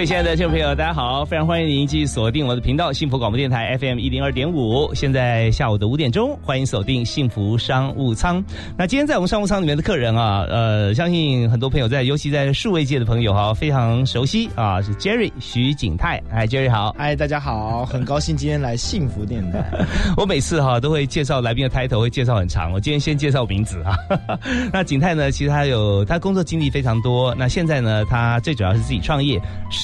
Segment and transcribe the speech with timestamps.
[0.00, 1.26] 各位亲爱的听众朋友，大家好！
[1.26, 4.90] 非常欢迎您继续锁定我的频道——幸福广播电台 FM 一零二点五。
[4.94, 8.42] 现在下午的五点钟，欢迎锁定幸福商务舱。
[8.78, 16.18] 那今天在我们商务舱里面的客人啊，呃，相信很多朋友在，尤其在数位界的朋友哈，非常熟悉啊，是 Jerry 徐景泰。
[16.32, 16.96] 哎，Jerry 好！
[16.96, 17.84] 嗨，大家好！
[17.84, 19.62] 很高兴今天来幸福电台。
[20.16, 22.72] 我每次哈都会介绍来宾的 title，会介绍很长。
[22.72, 23.94] 我今天先介绍名字啊。
[24.72, 27.34] 那景泰呢，其实他有他工作经历非常多。
[27.34, 29.38] 那现在呢，他最主要是自己创业。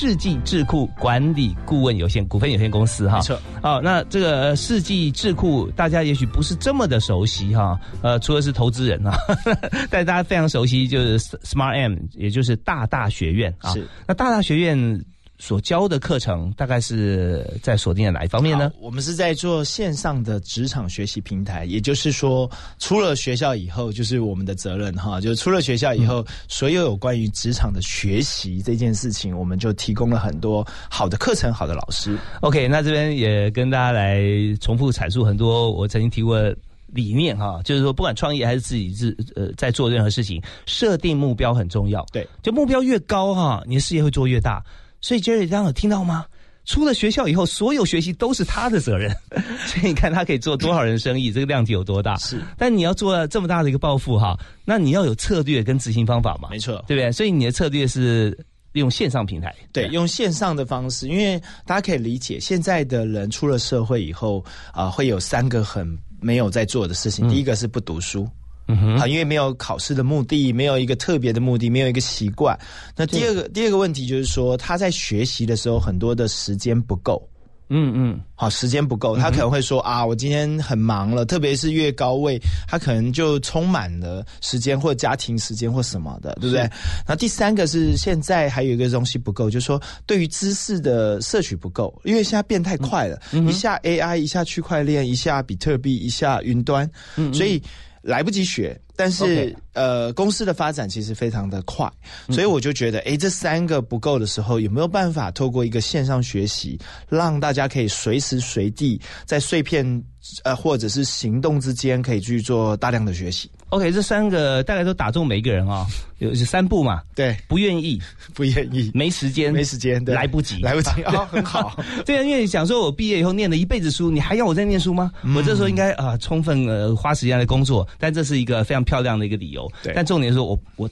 [0.06, 3.40] 世纪智库管理顾问有限股份有限公司哈，没错。
[3.60, 9.16] 好，那这个世纪智库大家也许不是这么的熟悉哈，呃，除了是投资人啊，
[9.90, 13.72] 但大家非常熟悉就是 Smart M，也就是大大学院啊。
[13.72, 15.04] 是，那大大学院。
[15.38, 18.72] 所教的课程大概是在锁定在哪一方面呢？
[18.80, 32.18] 我们是在做线上的职场学习平台，也就是说，出了学校以后就是我们的责任哈，就是出了学校以后，所有有关于职场的学习这件事情，我们就提供了很多好的课程、好的老师。
[32.40, 34.22] OK，那这边也跟大家来
[34.60, 36.56] 重复阐述很多我曾经提过的
[36.86, 42.02] 理念哈，就是说，不管创业还是自己自呃在做任何事情，设定目标很重要。
[42.10, 44.64] 对，就目标越高哈，你的事业会做越大。
[45.00, 46.26] 所以 Jerry 刚刚有听到吗？
[46.64, 49.08] 出了学校以后，所有学习都是他的责任。
[49.66, 52.16] 所以你看他可以做多少人生意，这个量体有多大？
[52.16, 52.42] 是。
[52.58, 56.48] 但你要做这么大的一个暴富哈，那你要有策略跟执行方法嘛？
[56.50, 57.12] 没错，对不对？
[57.12, 58.36] 所以你的策略是
[58.72, 65.86] 用线上平台，对，用线上的方式，因为大家可以理解，现在的人出了社会以后啊，会有三个很
[66.20, 67.28] 没有在做的事情。
[67.28, 68.28] 第一个是不读书。
[68.68, 72.58] 嗯哼，啊，因为没有考试的目的，没有一个特别的目的，没有一个习惯。
[72.96, 77.22] 那第二个第二个问题就是说，他在学习的时候，很多的时间不够。
[77.68, 86.70] 嗯嗯，好，时间不够，他可能会说啊，我今天很忙了，特别是越高位，他可能就充满了时间或家庭时间或什么的，对不对？
[87.08, 96.88] 那第三个是现在还有一个东西不够，就是说对于知识的摄取不够，因为现在变太快了，一下 AI，一下区块链，一下比特币，一下云端，
[97.32, 97.60] 所以。
[98.06, 101.90] 来不及学，但是呃，公司的发展其实非常的快，
[102.30, 110.02] 所以我就觉得，哎，这三个不够的时候，有没有办法透过一个线上学习，让大家可以随时随地在碎片。
[110.42, 113.48] 呃，或者是行动之间可以去做大量的学习。
[113.68, 115.86] OK，这三个大概都打中每一个人啊，
[116.18, 117.00] 有三步嘛。
[117.14, 118.02] 对，不愿意，
[118.34, 121.80] 不愿意，没时间，没时间，对来不及， 来不及啊，很好。
[122.04, 125.12] 对啊，因为想说我毕业以后念了一辈子书，你还要我再念书吗？
[125.36, 127.86] 我这时候应该啊，充分呃花时间来工作。
[127.96, 129.70] 但这是一个非常漂亮的一个理由。
[129.94, 130.88] 但重点是我我。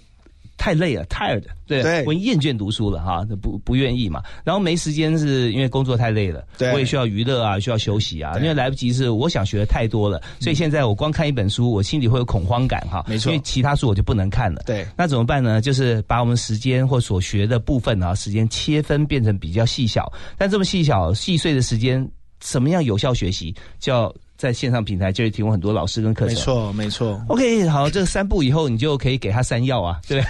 [0.56, 4.22] 太累了，tired，对，我厌倦读书了哈，不不愿意嘛。
[4.44, 14.62] 然后没时间是因为工作太累了，我也需要娱乐啊，需要休息啊，因为来不及是我想学的太多了，所以现在我光看一本书，我心里会有恐慌感哈，没错，因为其他书我就不能看了。
[14.64, 15.60] 对，那怎么办呢？
[15.60, 23.52] 就是把我们时间或所学的部分啊，时间切分变成比较细小，但这么细小细碎的时间，怎么样有效学习？
[23.80, 27.22] 叫在线上平台就会提供很多老师跟课程，没错没错。
[27.28, 30.22] OK，好，这三步以后你就可以给他三药啊， 对，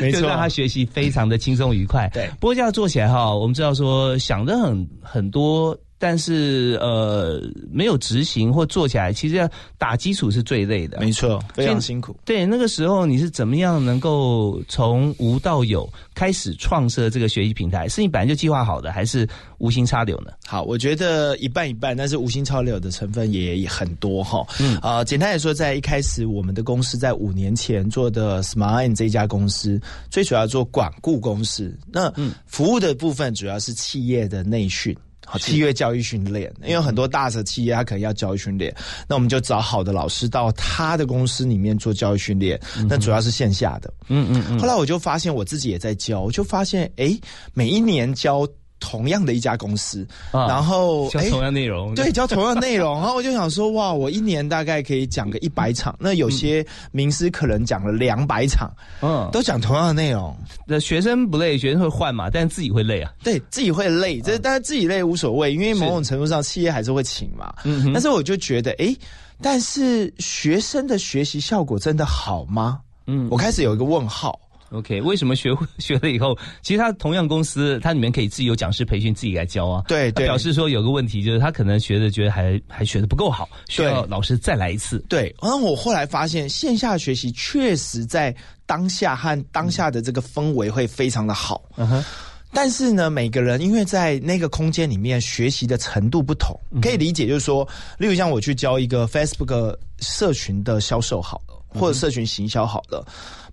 [0.00, 2.08] 没错，让他学习非常的轻松愉快。
[2.12, 5.76] 对，不过这样做起来哈，我们知道说想的很很多。
[5.98, 9.48] 但是呃，没有执行或做起来，其实要
[9.78, 11.00] 打基础是最累的。
[11.00, 12.14] 没错，非常辛苦。
[12.24, 17.88] 对，那个时候你是怎么样能够从无到有开始创设这个学习平台？
[17.88, 19.26] 是你本来就计划好的，还是
[19.58, 20.32] 无心插柳呢？
[20.46, 24.46] 好，我觉得一半一半，但是无心插柳的成分也很多哈。
[24.60, 29.80] 嗯啊，简单来说，在一开始，我们的公司在五年前做的 Smart 这家公司，
[30.10, 31.74] 最主要做管顾公司。
[31.90, 32.12] 那
[32.44, 34.94] 服务的部分主要是企业的内训。
[35.26, 38.74] 好，企业教育训练，因为很多大的企业他可能要教育训练，
[39.08, 42.58] 那我们就找好的老师到他的公司里面做教育训练，
[42.88, 43.92] 那主要是线下的。
[44.08, 44.58] 嗯嗯嗯。
[44.58, 47.18] 后来我就发现我自己也在教，我就发现，哎，
[47.52, 48.48] 每一年教。
[48.78, 58.70] 同样的一家公司，然后教同样内容，对，教同样内容，然后我就想说，哇，我一年大概可以讲个一百场，那有些名师可能讲了两百场，
[59.00, 60.36] 嗯，都讲同样的内容。
[60.66, 67.54] 那学生不累，学生会换嘛，但是自己会累啊，对自己会累，这但是自己累无所谓，因为某种程度上企业还是会请嘛。
[67.64, 68.94] 嗯，但是我就觉得，哎，
[69.40, 72.80] 但是学生的学习效果真的好吗？
[73.06, 74.38] 嗯，我开始有一个问号。
[74.76, 79.82] OK，为什么学 学了以后，其实他同样公司，它里面可以自己有讲师培训，自己来教啊。
[79.88, 84.98] 对对，表示说有个问题，就是他可能学的觉得还还学的不够好，需要老师再来一次。
[85.08, 88.34] 对，然后我后来发现线下学习确实在
[88.66, 91.62] 当下和当下的这个氛围会非常的好。
[91.76, 92.04] 嗯哼。
[92.52, 97.68] 但是呢，每个人因为在那个空间里面学习的程度不同，可以理解，就是说，
[97.98, 103.04] 例如像我去教一个 Facebook 社群的销售好了，或者社群行销好了，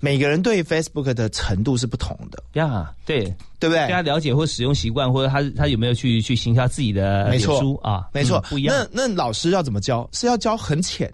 [0.03, 3.23] 每个人对 Facebook 的程度是不同的呀，对
[3.57, 3.79] 对不对？
[3.79, 8.09] 大家了解或使用习惯，或者他他有没有去去行销自己的没错啊？
[8.11, 8.75] 没错，不一样。
[8.91, 10.05] 那那老师要怎么教？
[10.11, 11.09] 是要教很浅，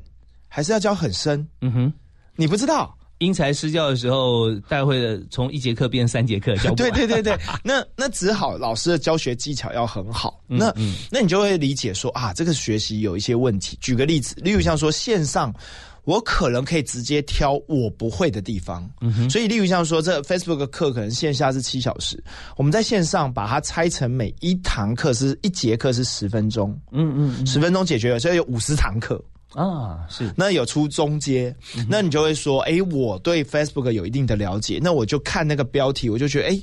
[0.47, 1.47] 还是要教很深？
[1.61, 1.93] 嗯哼，
[2.35, 2.95] 你不知道。
[3.19, 6.73] 因材施教的时候，大会从一节课变三节课教。
[6.75, 10.41] 对对对对，那那只好老师的教学技巧要很好。
[10.47, 10.73] 那
[11.11, 13.77] 那你就会理解说啊，这个学习有一些问题。
[13.81, 15.53] 举个例子，例如像说线上，
[16.09, 18.89] 我可能可以直接挑我不会的地方。
[18.99, 19.29] 嗯。
[19.29, 22.21] 所以例如像说，这 Facebook 课可能线下是七小时，
[22.57, 26.75] 我们在线上把它拆成每一堂课是一节课是十分钟。
[26.91, 29.23] 嗯嗯，十分钟解决了，所以有五十堂课。
[29.53, 31.55] 啊，是那有出中阶，
[31.87, 36.59] 那你就会说，哎，我对 Facebook 有一定的了解，那我就看那个标题，我就觉得，哎。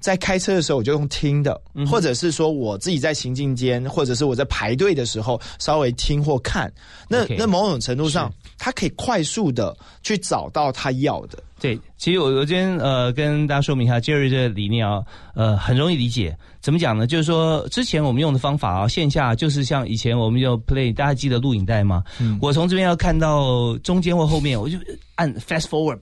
[0.00, 1.60] 在开车的时候，我就用听的，
[1.90, 6.72] 或者是说我自己在行进间，或者是我在排队的时候，稍微听或看。
[7.08, 11.38] 那那某种程度上，他可以快速的去找到他要的。
[11.60, 15.02] 对，其实我我今天呃跟大家说明一下，Jerry 这个理念啊，
[15.34, 16.36] 呃很容易理解。
[16.60, 17.06] 怎么讲呢？
[17.06, 22.04] 就是说之前我们用的方法啊，线下就是像以前我们用 Play，大家记得录影带吗？
[22.40, 24.78] 我从这边要看到中间或后面，我就
[25.16, 25.98] 按 Fast Forward，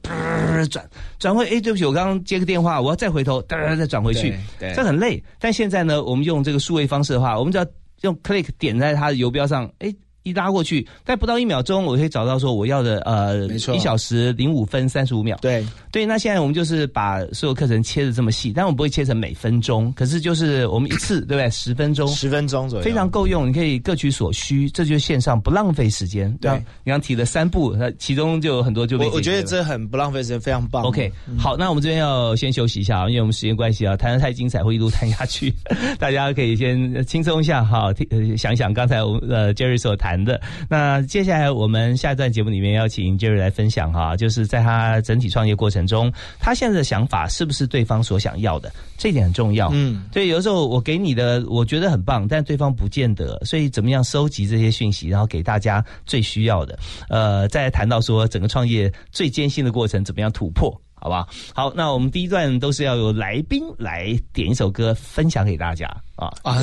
[0.69, 0.85] 转
[1.19, 1.47] 转回。
[1.47, 5.23] 哎，对不起，我刚刚接个电话，我要再回头，再转回去，这很累。
[5.38, 7.67] 但现在呢，我们用这个数位方式的话，我们只要
[8.03, 9.94] 用 Click 点在它的游标上，哎。
[10.26, 15.38] 一拉过去，在不到一秒钟，我可以找到说我要的呃，没错，一小时零五分三十五秒。
[15.40, 21.49] 对对，那现在我们就是把所有课程切的这么细，但我们不会切成每分钟，可是就是我们一次， 对不对？
[21.50, 23.49] 十分钟，十分钟左右，非常够用。
[23.49, 26.31] 你可以各取所需，这就是线上不浪费时间。
[26.38, 26.50] 对，
[26.82, 30.82] 你刚提了三步，那其中就有很多就我我觉得这很不浪费时间，非常棒。
[30.82, 35.55] OK，好，那我们这边要先休息一下，因为我们时间关系啊，谈的太精彩会一路谈下去，
[35.99, 41.01] 大家可以先轻松一下哈，听想想刚才我们呃 Jerry 所谈的那。
[41.03, 48.73] 接下来我们下一段节目里面邀请 Jerry 来分享哈，就是在他整体创业过程中，他现在的想法是不是对方所想要的？
[48.99, 49.71] 这一点很重要。
[49.73, 53.39] 嗯，对，有时候我给你的我觉得很棒，但对方不见得。
[53.45, 56.79] 所以怎么样收集这些讯息，然后给大家最需要的？
[57.09, 60.75] 呃，再谈到说整个创业最艰辛的过程，怎么样突破？
[60.98, 66.56] 好吧，好，那我们第一段都是要有来宾来点一首歌分享给大家啊啊，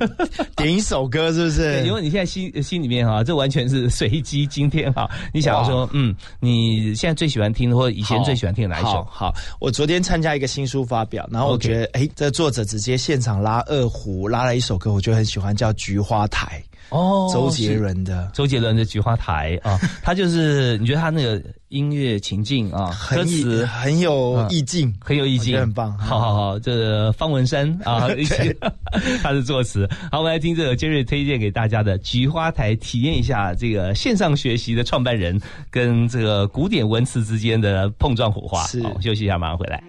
[0.56, 1.82] 点一首歌是不是？
[1.86, 4.46] 因为你现在心心里面哈，这完全是随机。
[4.46, 9.06] 今天哈，你想要说，嗯，你现在最喜欢听的或者以前最喜欢听的哪一首？
[9.08, 16.62] 好，我昨天参加一个新书发表，然后我觉得，哎，这作者直接现场拉二胡，拉了一首歌，我觉得很喜欢，叫《菊花台》。
[16.94, 25.96] 哦， 周杰伦的周杰伦的《菊花台》啊， 他就是你觉得他那个音乐情境啊，歌词很有意境，很有意境，很棒。
[25.98, 28.06] 好好好，这方文山啊，
[29.22, 29.88] 他是作词。
[30.12, 38.64] 好，我们来听这个杰瑞推荐给大家的《菊花台》，体验一下这个线上学习的创办人跟这个古典文词之间的碰撞火花。
[38.66, 39.82] 是，休息一下，马上回来。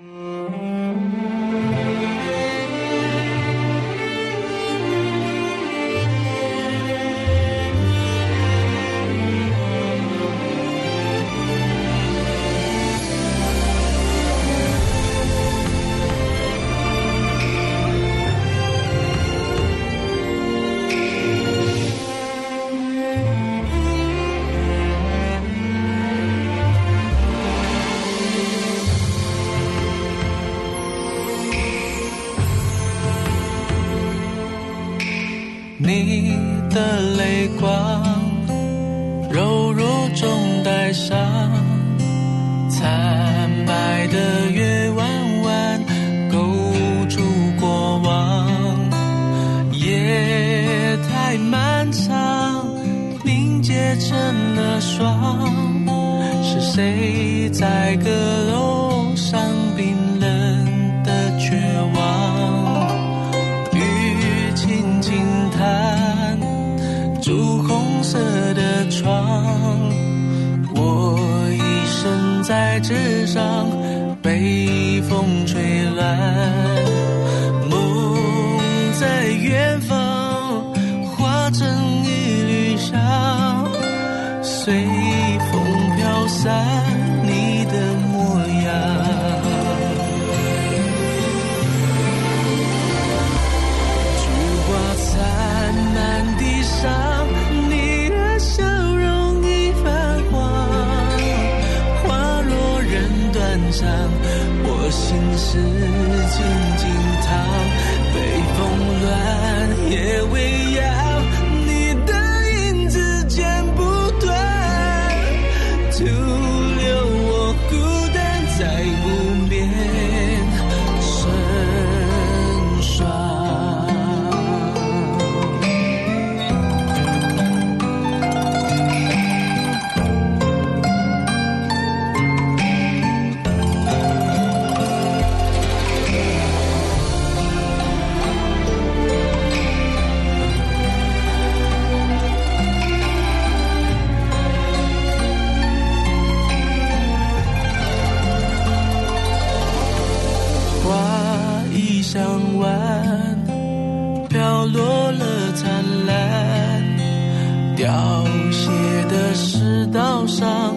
[157.85, 158.71] 凋谢
[159.11, 160.73] 的世道上，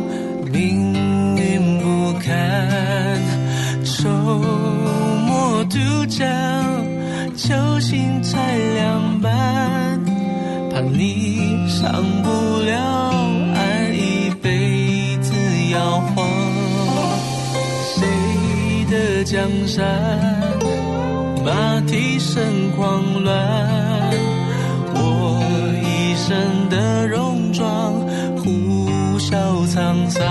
[0.53, 0.93] 命
[1.37, 3.19] 运不堪。
[3.83, 4.11] 周
[5.27, 6.29] 末渡江，
[7.35, 9.99] 球星才两半，
[10.71, 11.91] 怕你上
[12.23, 12.29] 不
[12.67, 12.77] 了
[13.55, 15.33] 岸，一辈子
[15.73, 16.29] 摇晃。
[17.95, 18.05] 谁
[18.91, 19.83] 的江山，
[21.43, 23.88] 马蹄声狂乱，
[26.29, 27.95] 身的戎装，
[28.37, 30.23] 呼啸沧桑。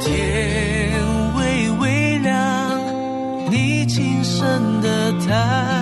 [0.00, 0.98] 天
[1.36, 2.80] 微微亮，
[3.52, 5.81] 你轻声的叹，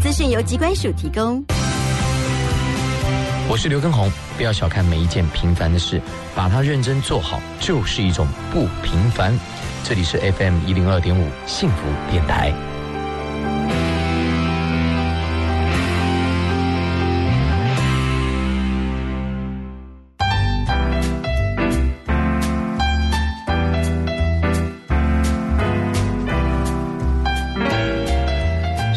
[0.00, 1.44] 资讯由机关署提供。
[3.48, 6.00] 我是刘根红，不要小看每一件平凡的事，
[6.34, 9.32] 把它认真做好，就是一种不平凡。
[9.82, 11.76] 这里是 FM 一零二点五幸福
[12.10, 12.52] 电台。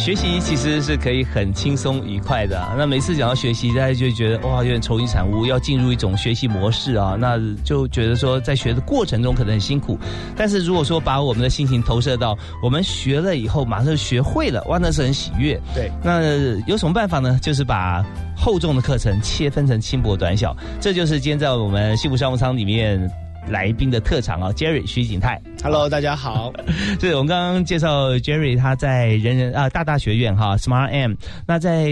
[0.08, 10.00] 学习其实是可以很轻松愉快的啊、那每次讲到学习，大家就觉得哇，有点愁云惨雾，要进入一种学习模式啊，那就觉得说在学的过程中可能很辛苦。
[10.34, 15.60] 但是如果说把我们的心情投射到我们学了以后，马上就学会了，哇，那是很喜悦。
[15.76, 16.22] 对，那
[16.68, 17.38] 有什么办法呢？
[17.42, 18.02] 就是把
[18.34, 22.98] 厚重的课程切分成轻薄短小，这就是今天在我们幸福商务舱里面
[23.50, 25.42] 来宾的特长啊，Jerry 徐景泰。
[25.64, 26.52] Hello，大家好。
[27.00, 31.14] 对，我们刚刚介绍 Jerry，他在人人啊大大学院哈 Smart M，
[31.46, 31.90] 那在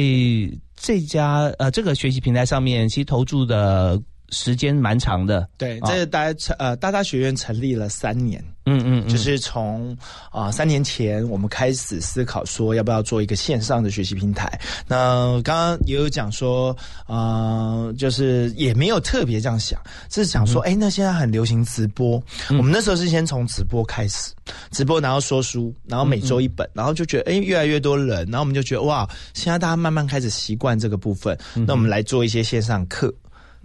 [0.75, 5.47] 这家呃这个学习平台上面，其实投注的时间蛮长的。
[5.57, 5.89] 对，啊。
[5.89, 6.25] 这个大
[6.57, 9.95] 呃大大学院成立了三年，嗯嗯嗯，就是从
[10.31, 14.59] 啊、三年前我们开始思考说要不要做一个线上的学习平台。
[14.87, 16.75] 那刚刚也有讲说，
[17.07, 19.79] 呃，就是也没有特别这样想，
[20.09, 24.33] 是想说，哎、那现在很流行直播，我们那时候是先从直播开始，
[24.71, 33.13] 直播然后说书，然后每周一本，然后就觉得，哎、越来越多人，然后我们就觉得，哇，现在大家慢慢开始习惯这个部分，那我们来做一些线上课。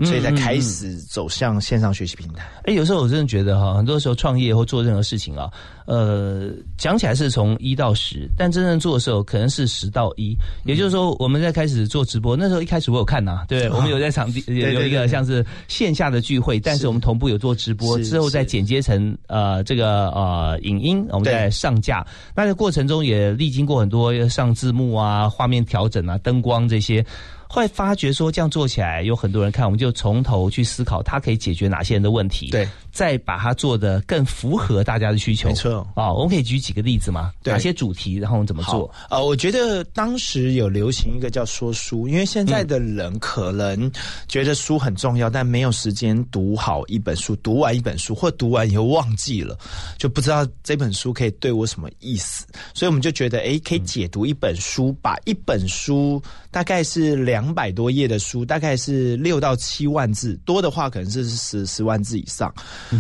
[0.05, 2.49] 所以才开始走向线上学习平台。
[2.65, 5.51] 哎，有时候我真的觉得哈，很多时候创业或做任何事情啊，
[5.87, 10.37] 呃，讲起来是从一到十，但真正做的时候可能是十到一。
[10.65, 22.07] 也就是说，我们在开始做直播，那时候一开始我有看呐、对，我们有在场地有有一个像是线下的聚会，但是我们同步有做直播，之后再剪接成呃这个呃影音，我们对再上架。
[22.35, 27.05] 那在过程中也历经过很多上字幕啊、画面调整啊、灯光这些。
[27.53, 35.49] 会发觉说这样做起来有很多人看，我们就从头去思考它可以解决哪些人的问题，对，再把它做的更符合大家的需求。
[35.49, 37.33] 没错啊、我们可以举几个例子吗？
[37.43, 38.91] 对哪些主题，然后我们怎么做？
[39.09, 43.91] 好，呃，我觉得当时有流行一个叫说书，因为现在的人可能
[44.29, 49.59] 觉得书很重要，但没有时间读好一本书，读完一本书，或读完以后忘记了，
[49.99, 62.53] 就不知道这本书可以对我什么意思，所以我们就觉得，哎，可以解读一本书，把一本书大概是两百多页的书，大概是六到七万字，多的话可能是十十万字以上。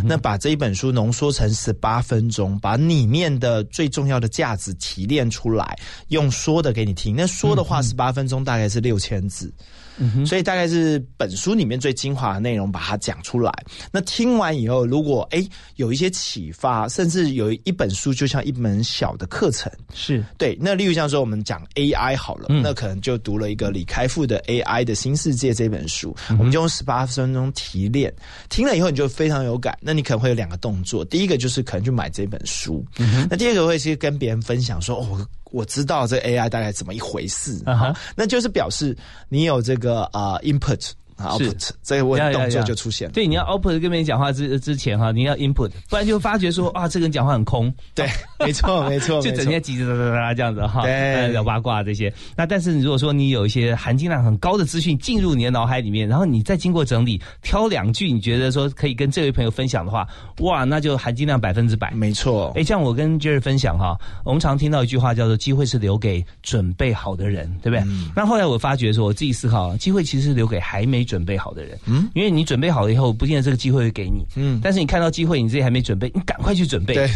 [0.04, 7.14] 那把这一本书浓缩成十八分钟，把里面的最重要的价值提炼出来，用说的给你听。
[7.16, 9.52] 那说的话十八分钟大概是六千字。
[10.26, 13.52] 所以大概是本书里面最精华的内容，把它讲出来。
[13.92, 20.24] 那听完以后，如果哎有一些启发，甚至有一本书就像一门小的课程，是。
[20.38, 22.62] 对，那例如像说我们讲 AI 好了，嗯。
[22.62, 28.12] 那可能就读了一个李开复的《AI 的新世界》这本书，嗯我们就用十八分钟提炼，
[28.48, 29.76] 听了以后你就非常有感。
[29.80, 37.60] 那你可能会有两个动作，第一个就是可能去买这本书，嗯那第二个会是跟别人分享说，哦，我我知道这 AI 大概怎么一回事，
[38.16, 38.96] 那就是表示
[39.28, 43.12] 你有这个呃 input output 这个呀呀动作就出现了。
[43.12, 50.84] 对，你要 output 跟别人讲话之之前哈，你要 input，不然就发觉说 啊，这个人讲话很空，对，没错， 没错，就整天叽叽喳喳喳这样子哈，
[51.28, 52.12] 聊八卦这些。
[52.36, 60.06] 那但是你如果说你有一些含金量很高的资讯进入你的脑海里面，然后你再经过整理，挑两句你觉得说可以跟这位朋友分享的话，
[60.38, 61.90] 哇，那就含金量百分之百。
[61.92, 67.84] 没错哎，，像我跟 Jerry 分享哈，我们常听到一句话叫做“机会是留给准备好的人”，对不对？
[68.14, 71.76] 那后来我发觉说，我自己思考，机会其实是留给还没准备好的人。
[71.86, 74.24] 嗯，因为你准备好了以后，不见得这个机会会给你。
[74.36, 76.94] 嗯但是你看到机会，你自己还没准备，你赶快去准备。
[76.94, 77.08] 对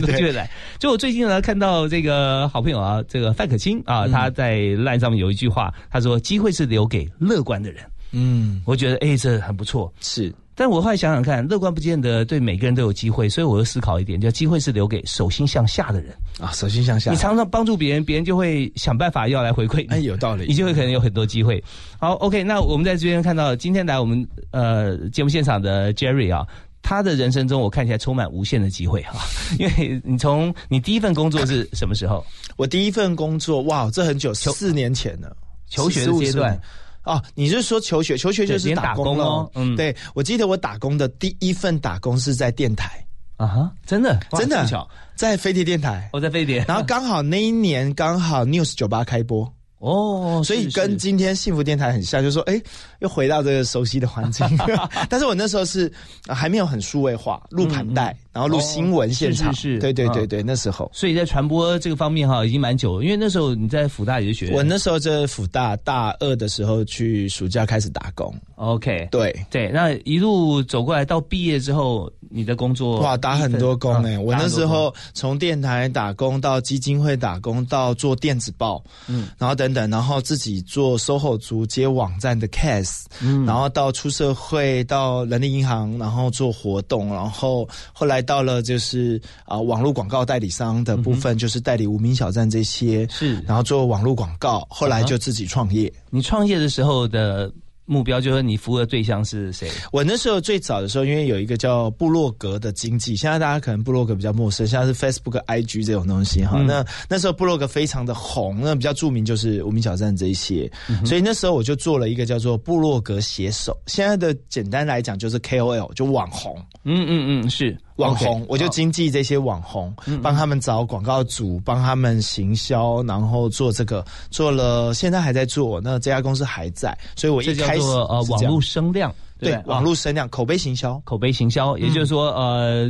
[0.00, 0.46] 对对。
[0.80, 9.92] 就我最近呢，看到这个好朋友啊，这个范可清嗯啊，他在 LINE 上面有一句话，他说：“机会是留给乐观的人。”嗯，我觉得哎，这很不错。
[10.00, 16.12] 是但我后来想想看，乐观不见得对每个人都有机会，所以我又思考一点，叫机会是留给手心向下的人。
[16.40, 19.88] 啊，手心向下，你常常帮助别人，别人就会想办法要来回馈你。
[19.88, 21.62] 哎有道理你就会可能有很多机会。
[21.98, 26.46] 好，OK，那我们在这边看到今天来我们呃节目现场的 Jerry 啊。
[26.82, 29.18] 他的人生中，我看起来充满无限的机会哈，
[29.58, 32.24] 因为你从你第一份工作是什么时候？
[32.56, 35.36] 我第一份工作，哇，这很久，四年前了，
[35.68, 36.60] 求学的15阶段年。
[37.06, 38.18] 哦，你是说求学？
[38.18, 39.74] 求学就是打工了哦嗯。
[39.76, 43.02] 对，我记得我打工的第一份打工是在电台，
[43.36, 44.20] 啊哈，真的？
[44.32, 44.66] 真的？
[45.14, 46.10] 在飞碟电台。
[46.12, 52.60] 我在飞碟，然后刚好那一年刚好 News 九八开播，哦，所以跟今天幸福电台很像，就说哎，
[52.98, 54.46] 又回到这个熟悉的环境。
[55.08, 55.90] 但是我那时候是、
[56.26, 59.78] 呃还没有很数位化，录盘带，然后录新闻现场，是是是。
[59.78, 60.28] 对对对嗯。
[60.28, 60.90] 对，那时候。
[60.92, 95.90] 所以在传播这个方面哈，已经蛮久了，因为那时候你在福大也是学我那时候在辅大大二的时候去暑假开始打工，OK，对，对，那一路走过来到毕业之后，你的工作哇，打很多工哎、嗯我那时候从电台打工到基金会打工，到做电子报，嗯，然后等等，然后自己做 SOHO 族接网站的 case，嗯，然后到出社会，到人力银行，然后做活动，然后后来到了就是啊、网络广告代理商的部分，就是代理无名小站这些，是然后做网络广告，后来就自己创业。
[96.10, 97.50] 你创业的时候的
[97.88, 99.70] 目标，就是你服务的对象是谁？
[99.92, 106.60] 我那时候最早的时候，因为有一个叫布洛格的经济，现在大家可能布洛格比较陌生，现在是 Facebook、IG 这种东西哈。
[106.62, 110.68] 那那时候布洛格非常的红，那比较著名就是无名小站这一些，
[111.04, 113.76] 所以那时候我就做了一个叫做布洛格写手。
[113.86, 116.56] 现在的简单来讲就是 KOL，就网红。
[116.82, 125.80] 嗯嗯嗯，是网红，我就经济这些网红，帮他们找广告主，帮他们行销，然后做这个，做了，现在还在做。
[125.80, 131.00] 那这家公司还在，所以我一开始做呃网络声量，对不网络声量、口碑行销。
[131.04, 132.86] 口碑行销，也就是说，呃，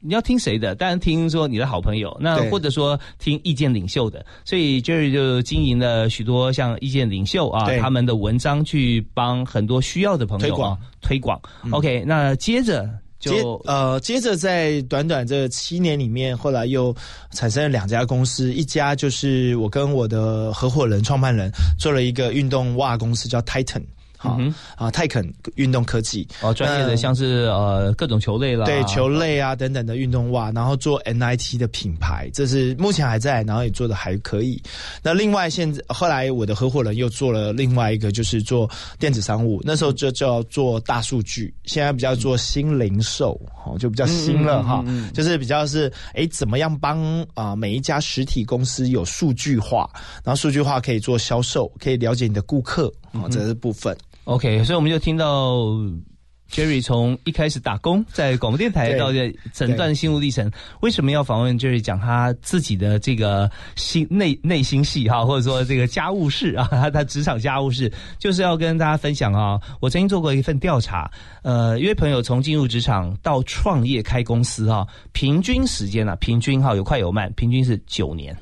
[0.00, 0.74] 你要听谁的？
[0.74, 4.24] 当然听说你的好朋友，那或者说听意见领袖的。
[4.44, 11.40] 所以 Jerry 就经营了许多像意见领袖啊，他们的文章去帮很多需要的朋友推广啊推广。
[11.70, 12.88] OK，那接着
[13.30, 16.94] 接呃，接着在短短这七年里面，后来又
[17.32, 23.82] 产生了两家公司，一家就是我跟我的合伙人、创办人做了一个运动袜公司，叫 Titan。
[24.24, 25.22] 好、嗯啊，泰肯
[25.56, 34.62] 运动科技哦专业的像是呃各种球类啦，对球类啊等等的运动袜，然后做 NIT 的品牌，这是目前还在，然后也做的还可以。
[35.02, 44.82] 那另外现在后来我的合伙人又做了另外一个，就是做电子商务，那时候就叫做大数据，现在比较做新零售，哦，就比较新了哈，
[45.12, 49.90] 就是比较是哎怎么样帮啊、每一家实体公司有数据化，
[50.24, 53.94] 然后数据化可以做销售，可以了解你的顾客，哦，这是部分。
[54.24, 55.56] OK，所以我们就听到
[56.50, 69.60] Jerry 从一开始打工在广播电台到这整段心路历程，为什么要访问 Jerry 讲他自己的这个心内内心戏哈，或者说这个家务事啊，他他职场家务事，就是要跟大家分享啊。
[69.80, 71.10] 我曾经做过一份调查，
[71.42, 78.34] 呃，一位朋友从进入职场到创业开公司哈，平均时间啊，平均哈有快有慢，平均是九年。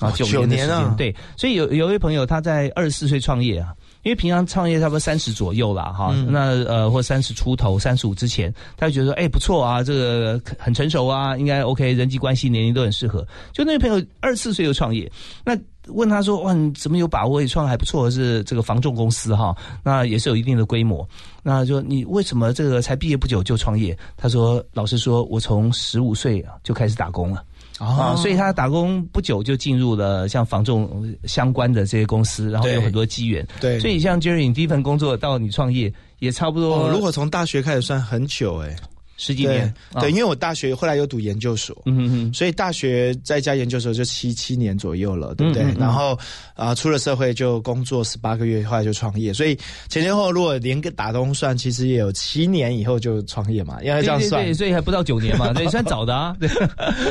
[0.00, 3.72] 啊，哦九年的时间，九年啊对，所以有有一位朋友他在二十四岁创业啊，
[4.04, 13.26] 因为平常创业差不多三十左右啦，哈，嗯那呃或三十出头、三十五之前，他就觉得说，哎、不错啊，这个很成熟啊，应该 OK，人际关系、年龄都很适合。
[13.52, 15.10] 就那位朋友二十四岁就创业，
[15.44, 17.40] 那问他说，哇，你怎么有把握？
[17.40, 21.06] 也创得还不错，是这个房仲公司哈，那也是有一定的规模。
[21.42, 23.96] 那就你为什么这个才毕业不久就创业？
[24.16, 27.42] 他说，老实说，我从十五岁啊就开始打工了。
[27.78, 33.46] 啊，所以他打工不久就进入了像房仲相关的这些公司，然后有很多机缘。
[33.60, 33.80] 对。
[33.80, 38.76] 所以像 Jerry，你第一份工作到你创业也差不多哦，如果从大学开始算很久哎、对
[39.16, 39.72] 十几年。
[40.00, 45.62] 对，因为为我大学后来有读研究所，嗯哼哼，所以大学再加研究所就七七年左右了，对不对？
[45.62, 46.18] 嗯嗯嗯然后
[46.54, 49.54] 啊、出了社会就工作十八个月，后来就创业，所以
[49.88, 54.54] 前前后后如果连个打工算，其实也有七年以后就创业嘛，因为这样算对对对，。
[54.54, 56.34] 所以还不到九年嘛， 对，算早的啊。
[56.40, 56.48] 对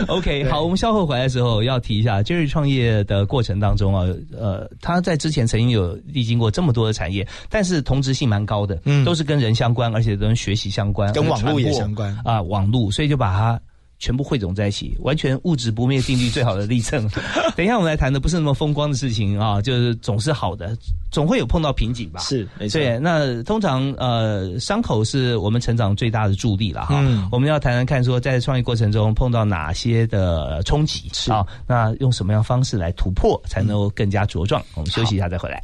[0.07, 13.59] ，OK，好，我们稍后回来的时候要提一下，Jerry 创业的过程当中啊，呃，他在之前曾经有历经过这么多的产业，但是同质性蛮高的，嗯都是跟人相关，而且都跟学习相关，跟网络也传播相关啊，网络，所以就把它。
[13.99, 17.09] 全部汇总在一起，完全物质不灭定律最好的例证。
[17.55, 20.75] 等一下我们来谈的不是那么风光的事情啊，就是总是好的，
[21.09, 22.19] 总会有碰到瓶颈吧？
[22.19, 26.99] 是没错，对，那通常呃，伤口是我们成长最大的助力了哈。
[26.99, 31.47] 嗯我们要谈谈看，说在创业过程中碰到哪些的冲击是啊？
[31.65, 34.61] 那用什么样方式来突破，才能够更加茁壮？
[34.73, 35.63] 我们休息一下再回来。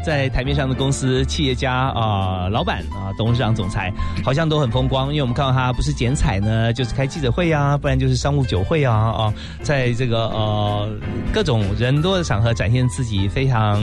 [0.00, 3.92] 在台面上的公司企业家啊、老板啊、董事长、总裁，
[4.24, 10.88] 好像都很风光，因为我们看到他不是剪彩呢，就是开记者会啊，不然就是商务酒会啊啊，在这个呃
[11.32, 13.80] 各种人多的场合展现自己非常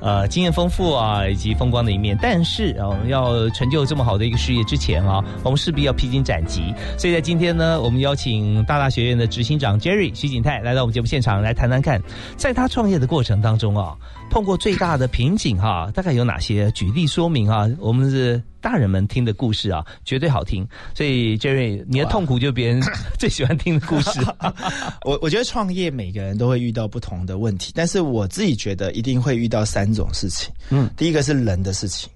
[0.00, 2.18] 呃经验丰富啊以及风光的一面。
[2.20, 6.74] 但是啊，我们要成就这么好的一个事业之前啊，我们势必要披荆斩棘。
[6.98, 12.02] 所以在今天呢，我们邀请大大学院的执行长 Jerry 徐景泰来到我们节目现场来谈谈看，
[12.36, 13.96] 在他创业的过程当中啊。
[14.30, 16.70] 碰过最大的瓶颈哈、大概有哪些？
[16.72, 20.66] 举例说明啊，我们是大人们听的故事啊，绝对好听。
[20.94, 22.80] 所以 Jerry，你的痛苦就是别人
[23.18, 24.20] 最喜欢听的故事。
[25.04, 30.52] 我我觉得创业每个人都会遇到不同的问题，但是我自己觉得一定会遇到三种事情。
[30.70, 32.08] 嗯，第一个是人的事情，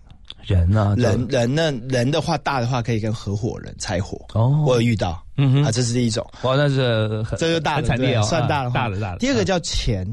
[0.44, 9.18] 人呢、人人呢人的话大的话可以跟合伙人拆伙，哦我有遇到，嗯哼啊，这是第一种，哇，那是很这就大的很惨烈哦，算大的话大的大的。
[9.18, 10.06] 第二个叫钱，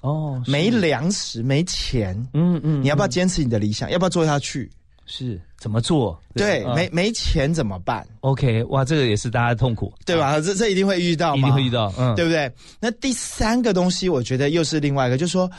[0.00, 3.90] 哦，没粮食没钱，嗯嗯，你要不要嗯坚持你的理想？
[3.90, 4.70] 要不要做下去？
[5.10, 6.20] 是怎么做？
[6.34, 10.38] 对，啊没没钱怎么办？OK，哇，这个也是大家的痛苦，对吧？
[10.38, 12.52] 这这一定会遇到一，定会遇到，嗯，对不对？
[12.78, 15.50] 那第三个东西，我觉得又是另外一个，就是说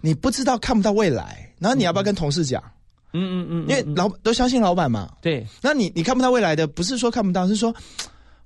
[0.00, 2.62] 你不知道看不到未来，然后你要不要跟同事讲？
[3.12, 5.12] 嗯嗯嗯，因为老都相信老板嘛。
[5.20, 7.72] 对，那你你看不到未来的，不是说看不到，是说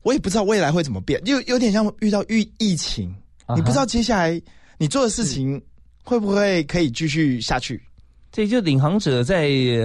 [0.02, 3.14] 我也不知道未来会怎么变，又有点像遇到疫疫情，
[3.46, 4.42] 啊你不知道接下来
[4.78, 5.60] 你做的事情
[6.02, 7.82] 会不会可以继续下去。
[8.30, 9.44] 这就领航者在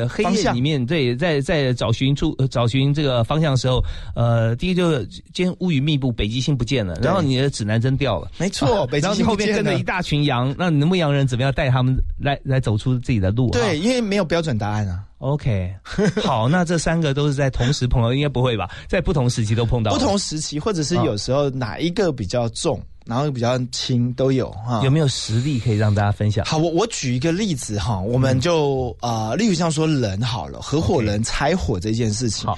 [0.10, 3.82] 黑夜里面，对，在在找寻出呃找寻这个方向的时候，
[4.15, 8.29] 呃，第一个就是今天乌云密布，北极星不见了，然后你的指南针掉了。
[8.38, 9.84] 没错，北极然后你星不见了后面跟着一。
[9.84, 13.49] 大群羊，那你的牧羊人怎么样带他们来来走出自己的路？
[13.51, 15.73] 对，因为没有标准答案啊，，OK，
[16.21, 18.69] 好，那这三个都是在同时碰到，应该不会吧？
[18.89, 24.81] 在不同时期都碰到，不同时期或者是啊有时候哪一个比较重，然后比较轻都有哈。
[24.83, 26.45] 有没有实例可以让大家分享？
[26.45, 32.57] 好，我我举一个例子哈，我们就啊、呃例如像说人好了，合伙人拆伙这件事情，好。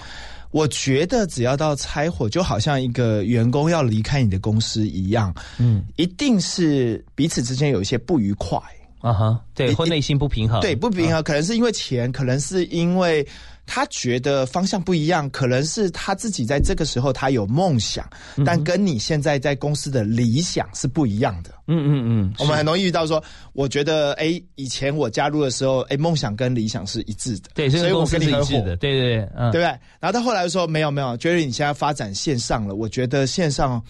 [0.52, 5.84] 我觉得只要到拆伙，就好像一个员工要离开你的公司一样，嗯。
[5.98, 8.58] 一定是彼此之间有一些不愉快，
[9.02, 13.28] 啊哈，对，一或内心不平衡，对，不平衡，可能是因为钱，可能是因为
[13.66, 18.08] 他觉得方向不一样，可能是他自己在这个时候他有梦想，
[18.46, 21.52] 但跟你现在在公司的理想是不一样的。
[21.68, 23.24] 嗯嗯嗯，我们很容易遇到说，
[23.54, 29.80] 我觉得哎，以前我加入的时候，哎，梦想跟理想是一致的，对，所以我跟你合伙，是一致的，对对对，嗯，对不对？
[30.00, 33.84] 然后他后来就说没有没有，觉得你现在发展线上了，我觉得线上，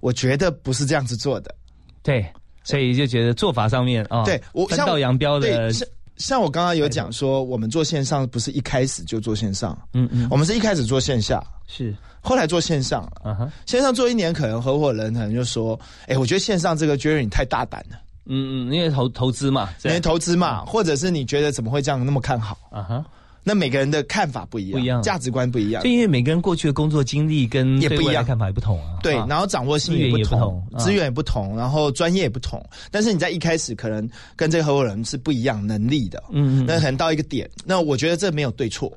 [0.00, 1.54] 我觉得不是这样子做的。
[2.02, 2.26] 对，
[2.64, 13.02] 所以就觉得做法上面啊，对我分像道扬镳的对，像像我刚刚有讲说，我们做线上不是一开始就做线上，嗯嗯，我们是一开始做线下，是，后来做线上。
[13.02, 13.12] 了。
[13.24, 17.96] 啊哈，线上做一年，可能合伙人可能就说：“哎、我觉得线上这个 Jerry 你太大胆了，
[18.26, 22.56] 嗯嗯，因为投投资嘛，因为投资嘛，或者是你觉得怎么会这样那么看好？
[22.70, 23.04] 啊哈，
[23.44, 25.02] 那每个人的看法不一样，不一样。
[25.02, 25.82] 价值观不一样。
[25.82, 28.24] 就，因为每个人过去的工作经历跟也不一样。
[28.24, 29.26] 看法也不同啊，对，啊。
[29.28, 32.64] 然后掌握性也不同资源也不同，然后专业也不同。
[32.90, 36.64] 但是你在一开始可能跟这个合伙人是不一样能力的，嗯嗯。
[36.66, 38.92] 那可能到一个点，那我觉得这没有对错，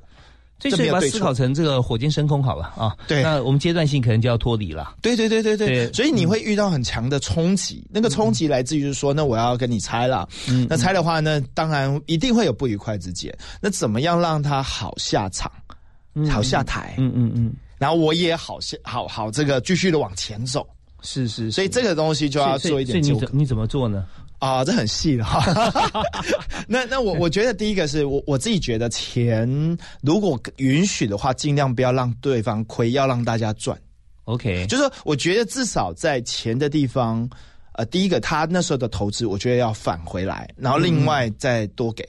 [0.60, 3.22] 所以所以把它这没有对错思考成这个火箭升空好了啊，对。
[3.22, 5.94] 那我们阶段性可能就要脱离了，对对对对对，对。
[5.94, 10.66] 所以你会遇到很强的冲击，那个冲击来自于就是说，那我要跟你猜了，嗯。
[10.70, 15.52] 那猜的话呢，当然一定会有不愉快之间，那怎么样让他好下场，
[16.30, 20.66] 好下台，嗯嗯嗯，然后我也好下好好这个继续的往前走，
[21.02, 23.30] 是是，所以这个东西就要做一点所以你怎。
[23.34, 24.06] 你怎么做呢？
[24.46, 25.92] 啊，这很细了哈。
[26.68, 29.50] 那那我我觉得第一个是我我自己觉得钱
[30.02, 33.76] 如果允许的话，尽量不要让对方亏，要让大家赚。
[34.26, 37.28] OK，就是说我觉得至少在钱的地方，
[37.74, 42.08] 呃，第一个他那时候的投资，我觉得要返回来，然后另外再多给。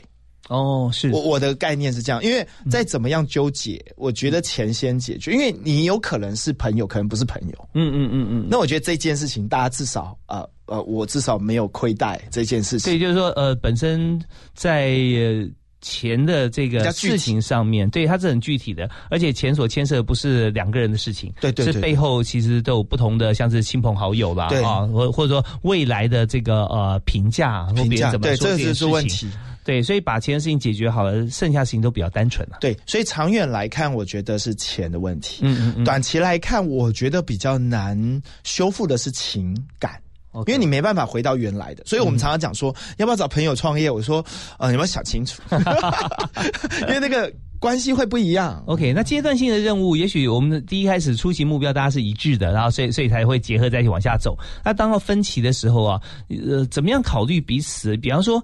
[0.49, 7.69] 哦，是我我的概念是这样，因为再怎么样纠结，我觉得钱先解决，因为你有可能是朋友，可能不是朋友。
[7.75, 12.93] 嗯嗯嗯嗯，那我觉得这件事情，大家至少呃呃，我至少没有亏待这件事情。
[12.93, 14.21] 对，就是说，呃，本身
[14.55, 15.49] 在呃
[15.81, 29.37] 钱的这个事情上面，对它是很具体的，而且钱所牵涉的不是两个人的事情，对对对是背后其实都有不同的，像是亲朋好友啦，啊，或或者说未来的这个呃评价，或评价别人怎么对这个是说件事问情题。
[29.63, 32.59] 对，所以把钱的事情解决好了，剩下的事情都比较单纯了。
[32.61, 35.41] 对，所以长远来看，我觉得是钱的问题。
[35.43, 40.01] 嗯嗯嗯短期来看，我觉得比较难修复的是情感。
[40.47, 43.91] 因为你没办法回到原来的，所以我们常常讲说，要不要找朋友创业？
[43.91, 44.25] 我说，
[44.59, 45.43] 呃，你们想清楚，
[46.83, 48.63] 因为那个关系会不一样。
[48.67, 54.37] OK，那阶段性的任务，也许我们的第一开始初期目标大家是一致的，然后所以所以才会结合在一起往下走。
[54.65, 57.97] 那当到分歧的时候啊，呃，怎么样考虑彼此？
[57.97, 58.43] 比方说，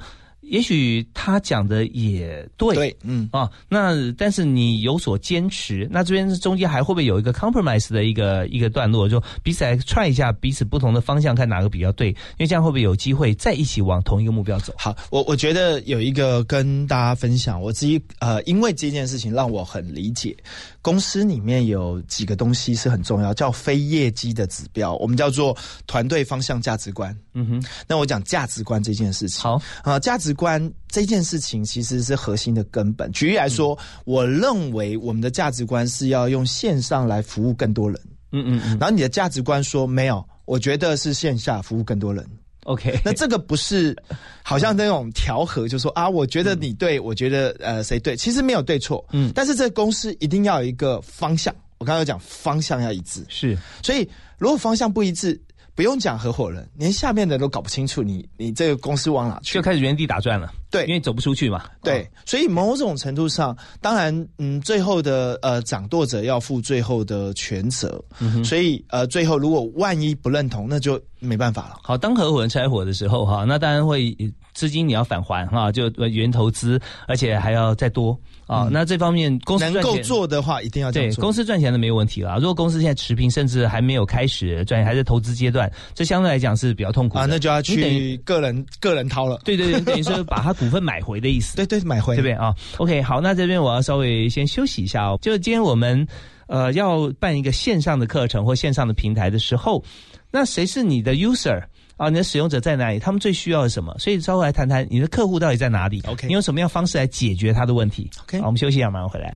[0.52, 12.08] 也许他讲的也对，对，嗯，啊，那但是你有所坚持，那这边中间还会不会有一个 compromise 的一个一个段落，就彼此来踹一下彼此不同的方向，看哪个比较对？
[12.08, 14.74] 因为这样会不会有机会再一起往同一个目标走？
[14.76, 20.36] 好，我我觉得有一个跟大家分享，我自己呃，因为这件事情让我很理解，
[20.82, 27.16] 公司里面有几个东西是很重要，叫非业绩的指标，我们叫做团队方向价值观。
[27.34, 29.40] 嗯哼，那我讲价值观这件事情。
[29.40, 33.10] 好，啊、价值观这件事情其实是核心的根本。
[33.12, 38.00] 举例来说，我认为我们的价值观是要用线上来服务更多人，
[38.32, 42.26] 嗯嗯嗯然后你的价值观说没有，我觉得是线下服务更多人。
[42.64, 43.96] ，OK， 那这个不是
[44.42, 49.28] 好像那种调和，就说啊，我觉得你对，我觉得呃谁对，其实没有对错，嗯。
[49.28, 51.54] 嗯，但是这个公司一定要有一个方向。
[51.78, 53.58] 我刚刚有讲方向要一致，是。
[53.82, 55.40] 所以如果方向不一致，
[55.74, 59.54] 不用讲合伙人，连下面的都搞不清楚你你这个公司往哪去。
[59.54, 59.62] 就。
[59.62, 60.84] 开始原地打转了，对。
[60.86, 71.78] 因为走不出去嘛，对，所以某种程度上，当然，嗯，最后的呃掌舵者要负最后的全责，嗯所以呃，最后如果万一不认同，那就没办法了。
[71.82, 74.14] 好，当合伙人拆伙的时候哈，那当然会
[74.54, 78.68] 资金你要返还哈，就原投资，而且还要再多啊。
[78.70, 81.14] 那这方面公司能够做的话，一定要这对。
[81.14, 82.36] 公司赚钱的没有问题啦。
[82.36, 89.40] 如果公司现在持平，甚至还没有开始赚钱，还在投资阶段，这相对来讲是比较痛苦的啊，那就要去个人个人掏了。
[89.44, 91.56] 对对对，等于说把他股份买回的意思。
[91.56, 95.18] 对对，买回对不对啊？OK，好，那这边我要稍微先休息一下哦。
[95.22, 96.06] 就今天我们
[96.46, 99.82] 呃要办一个线上的课程或线上的平台的时候，
[100.30, 101.62] 那谁是你的 user
[101.96, 102.08] 啊？
[102.08, 102.98] 你的使用者在哪里？
[102.98, 103.94] 他们最需要的什么？
[103.98, 109.34] 所以稍后来谈谈你的客户到底在哪里 OK 你用什么样方式来解决他的问题 OK 好，我们休息一下，马上回来。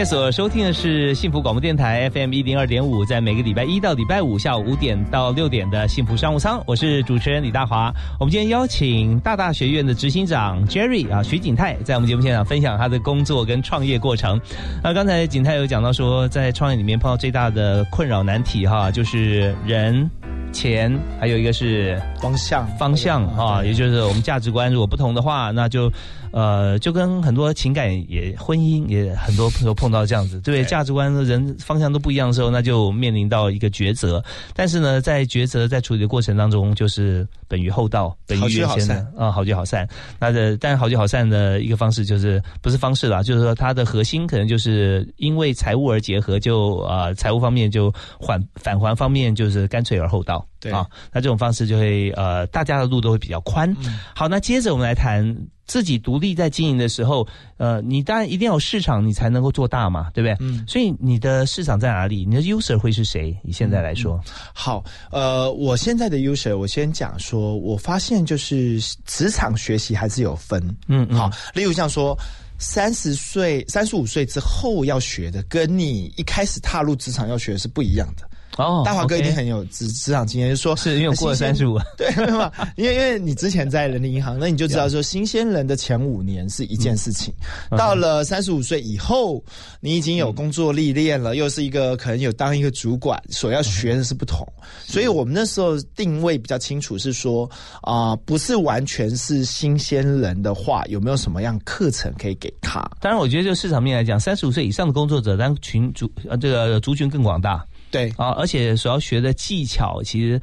[0.00, 7.92] 您也所收听的是幸福广播电台 FM 一零二点五，在每个礼拜一到礼拜五下午五点到六点的幸福商务舱，我是主持人李大华。
[8.18, 14.40] 我们今天邀请大大学院的执行长 Jerry 啊徐景泰，在我们节目现场分享他的工作跟创业过程。
[14.82, 20.10] 那刚才景泰有讲到说，在创业里面碰到最大的困扰难题哈，就是人。
[20.52, 25.88] 钱，还有一个是方向方向啊，也就是我们价值观如果不同的话，那就
[26.32, 34.22] 呃就跟很多情感也婚姻也很多朋友碰到这样子，对价值观人方向都不一样的时候，那就面临到一个抉择。
[34.54, 39.88] 但是呢，在抉择在处理的过程当中，就是本于厚道，本于原先的啊，好聚好散。
[40.18, 50.46] 那的但好聚好散的一个方式就是不是方式啦，就是说它的核心可能就是因为财务而结合，就啊财务方面就缓返还方面就是干脆而厚道。
[50.60, 53.74] 对啊，那这种方式就会呃，大家的路都会比较宽。
[54.14, 55.36] 好，那接着我们来谈
[55.66, 60.36] 自己独立在经营的时候，呃，你当然一定要有市场，你才能够做大嘛，对不对？
[60.40, 60.62] 嗯。
[60.68, 62.26] 所以你的市场在哪里？
[62.26, 63.34] 你的 user 会是谁？
[63.42, 64.20] 以现在来说，
[64.52, 72.14] 好，呃，我现在的 user，我先讲说，我发现就是职场学习还是有分，嗯，好，例如像说
[72.58, 78.28] 三十岁、三十五岁之后要学的，跟你一开始踏入职场要学的是不一样的。
[78.56, 82.50] 哦，大华哥一定很有职职场经验，就说是因为过了三十五，对嘛？
[82.76, 87.32] 因为因为你之前在人力银行，那你就知道说，新鲜人的前五年是一件事情，
[87.76, 89.42] 到了三十五岁以后，
[89.80, 94.46] 你已经有工作历练了，又是一个可能有当一个主管，所要学的是不同。
[94.84, 97.48] 所以我们那时候定位比较清楚，是说
[97.82, 102.80] 啊，不是完全是新鲜人的话，有没有什么样课程可以给他？
[103.00, 107.64] 当然，我觉得就市场面来讲，三十五岁以上的工作者，当群族呃这个族群更广大。
[107.90, 110.40] 对啊，而且所要学的技巧其实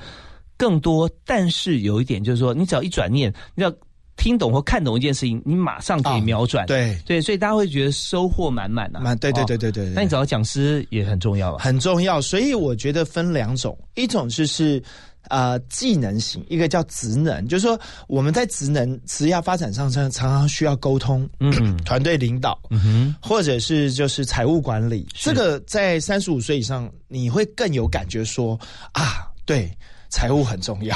[0.57, 3.73] 更多，但是有一点就是说，你只要一转念，你要
[4.15, 6.65] 听懂或看懂一件事情，你马上可以秒转。
[6.65, 8.99] 对对，所以大家会觉得收获满满啊。
[8.99, 9.89] 满对对对对对。
[9.91, 12.19] 那你找到讲师也很重要，很重要。
[12.19, 14.81] 所以我觉得分两种，一种就是
[15.29, 28.59] 呃技能型，一个叫职能，就是说我们在职能职业发展上常常常需要沟通，嗯， 团队领导，嗯哼，或者是就是财务管理，这个在三十五岁以上你会更有感觉说
[28.91, 29.71] 啊，对。
[30.09, 30.95] 财务很重要，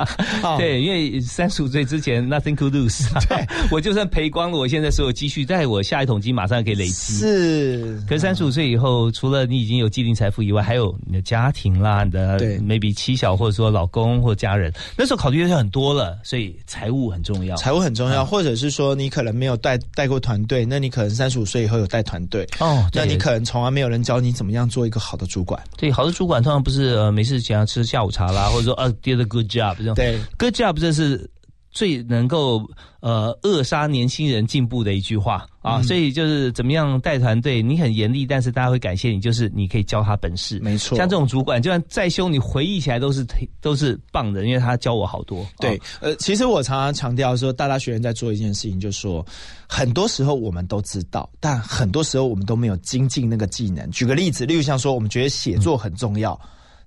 [0.58, 7.14] 对，因为三十五岁之前 nothing to lose，对， 我就算赔光了，我现在所有积蓄，在我下一桶金马上可以累积。
[7.14, 17.56] 是，可是三十五岁以后，除了你已经有既定财富以外，还有你的家庭啦，你的 maybe 妻小或者说老公或家人，那时候考虑的就很多了，所以财务很重要。
[17.56, 25.60] 财务很重要，或者是说你可能没有带带过团队，那你可能三十五岁以后有带团队哦，那你可能从来没有人教你怎么样做一个好的主管。
[25.78, 28.49] 对，好的主管通常不是呃没事请他吃下午茶啦。
[28.52, 31.28] 或者说，呃，did a good job，这种对，good job 这是
[31.70, 32.68] 最能够
[33.00, 35.80] 呃扼杀年轻人进步的一句话啊。
[35.82, 40.58] 所以就是怎么样带团队，你很严厉，但是大家会感谢你，就是你可以教他本事。
[40.58, 43.24] 没错，像这种主管，就算再凶，你回忆起来都是
[43.60, 45.46] 都是棒的，因为他教我好多。
[45.58, 49.24] 对，呃，其实我常常强调说，大大学员在做一件事情，就是说，
[49.68, 53.88] 很多时候我们都知道，但很多时候我们都没有精进那个技能。
[53.92, 56.38] 举个例子，例如像说，我们觉得写作很重要，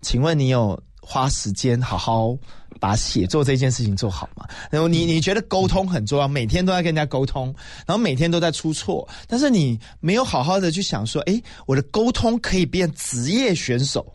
[0.02, 0.78] 请问你有？
[1.06, 2.36] 花时间好好
[2.80, 4.48] 把写作这件事情做好嘛？
[4.72, 7.54] 然后你你觉得沟通很重要，每天都在跟人家沟通，
[7.86, 14.14] 然后每天都在出错，但是你没有好好的去想说，哎，我的沟通可以变职业选手，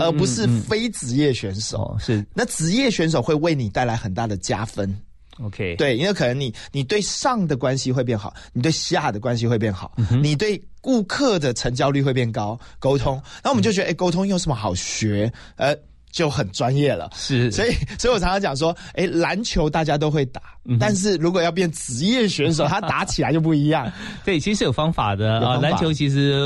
[0.00, 1.96] 而不是非职业选手。
[2.00, 4.98] 是，那职业选手会为你带来很大的加分。
[5.42, 12.58] OK，对，因为可能你你对上的关系会变好，你对下的关系会变好，你对顾客的成交率会变高。
[12.78, 15.32] 沟通，那我们就觉得，哎，沟通有什么好学？
[15.56, 15.76] 呃。
[16.14, 20.40] 就很专业了，是，所以，所以我常常讲说，哎，篮球大家都会打，
[20.78, 23.90] 但是如果要变职业选手，他打起来就不一样。
[24.24, 26.40] 对，其实有方法的啊，篮球其实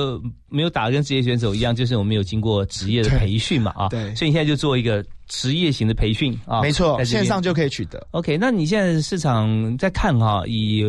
[0.49, 8.07] 没有打跟职业选手一样，就是我们有经过职业的培训嘛，啊，对，所以你现在就做一个职业型的培训啊，没错，线上就可以取得。
[8.13, 10.83] OK，那你现在市场在看哈，以。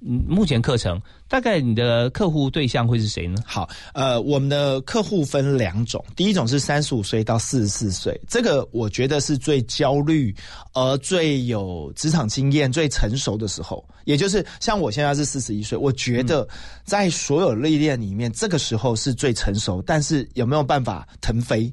[0.00, 3.38] 嗯，目前课程大概你的客户对象会是谁呢？
[3.46, 10.34] 好，呃，我们的客户分两种，第一种是三十五岁到四十四岁，这个我觉得是最焦虑，
[10.74, 16.46] 而最有职场经验、最成熟的时候，也就是像我现在是四十一岁，我觉得
[16.84, 21.72] 在所有历练里面，这个时候是最成熟，但是有没有办法腾飞？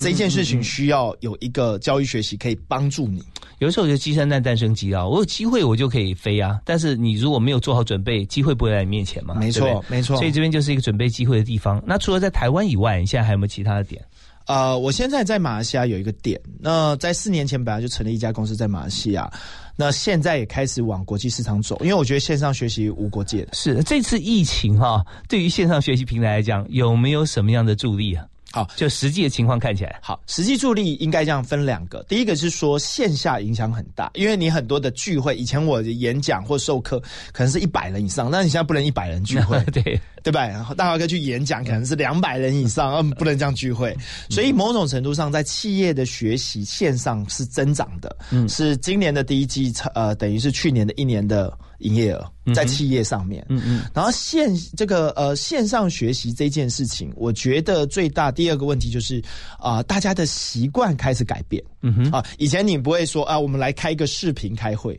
[0.00, 3.22] 这件事情需要有一个教育学习可以帮助你。
[3.58, 6.58] 有的时候我觉得鸡生蛋，蛋生鸡啊，我有机会我就可以飞啊。
[6.64, 9.34] 但是你如果没有做好准备，机会不会在你面前嘛？
[9.34, 10.16] 没错，没错。
[10.16, 11.82] 所以这边就是一个准备机会的地方。
[11.86, 14.02] 那除了在台湾以外，你现在还有没有其他的点？
[14.46, 16.40] 呃，我现在在马来西亚有一个点。
[16.58, 19.30] 那在四年前本来就成立一家公司在马来西亚。
[19.76, 23.52] 那现在也开始往国际市场走，因为我觉得线上学习无国界的。
[23.52, 28.24] 是这次疫情哈、对于线上学习平台来讲，有没有什么样的助力啊？
[28.52, 32.02] 好，就实际的情况看起来，好，实际助力应该这样分两个。
[32.08, 37.00] 第一个是说线下影响很大，因为你很多的聚会，以前我的演讲或授课
[37.32, 40.46] 可能是一百人以上，那你现在不能一百人聚会， 对对吧？
[40.48, 43.96] 然后大华哥去演讲可能是两百人以上， 嗯，不能这样聚会。
[44.28, 53.82] 所以某种程度上，在企业的学习线上是增长的，嗯，是今年的第一季，呃，等于是去年的一年的营业额在企业上面，嗯嗯。
[53.92, 59.22] 然后线这个呃线上学习这件事情，我觉得最大第二个问题就是
[59.58, 64.98] 啊、大家的习惯开始改变，嗯哼啊，以前你不会说啊，我们来开一个视频开会。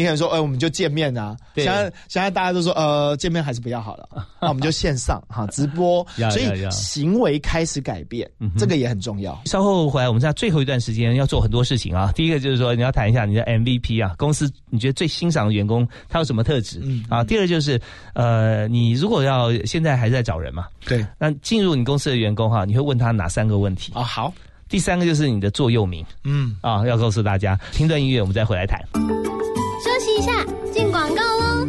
[0.00, 1.36] 你可能说，哎、我们就见面啊。
[1.54, 4.08] 对现在现在大家都说，呃，见面还是不要好了，
[4.40, 9.38] 那我们就线上哈直播， 所以行为开始改变，这个也很重要。
[9.44, 12.10] 稍后回来，我们在最后一段时间要做很多事情啊。
[12.12, 16.80] 第一个就是说，你要谈一下你的 MVP 啊，公司你觉得最欣赏的员工他有什么特质、
[17.10, 17.22] 啊？
[17.22, 17.78] 第二就是，
[18.14, 23.92] 呃，你如果要现在还在找人嘛，对那进入你公司的员工哈、你会问他哪三个问题？
[23.94, 24.32] 啊，好，
[24.68, 27.58] 第三个就是你的座右铭嗯，啊，要告诉大家。
[27.72, 28.80] 听段音乐，我们再回来谈。
[30.20, 31.68] 下，进广告喽。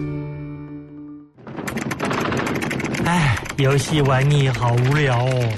[3.06, 5.54] 哎，游戏玩腻，好无聊哦。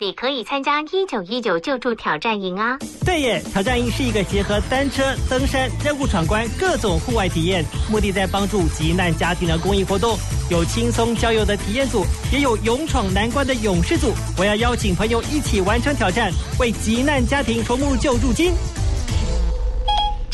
[0.00, 2.78] 你可以参加一九一九救助挑战营啊！
[3.04, 10.16] 对耶，挑战营是一个结合单车、登山、任务闯关各种户外体验，目的在帮助急难家庭的公益活动。
[10.50, 14.12] 有轻松郊游的体验组，也有勇闯难关的勇士组。
[14.38, 18.52] 我要邀请朋友一起完成挑战，为急难家庭筹募救助金。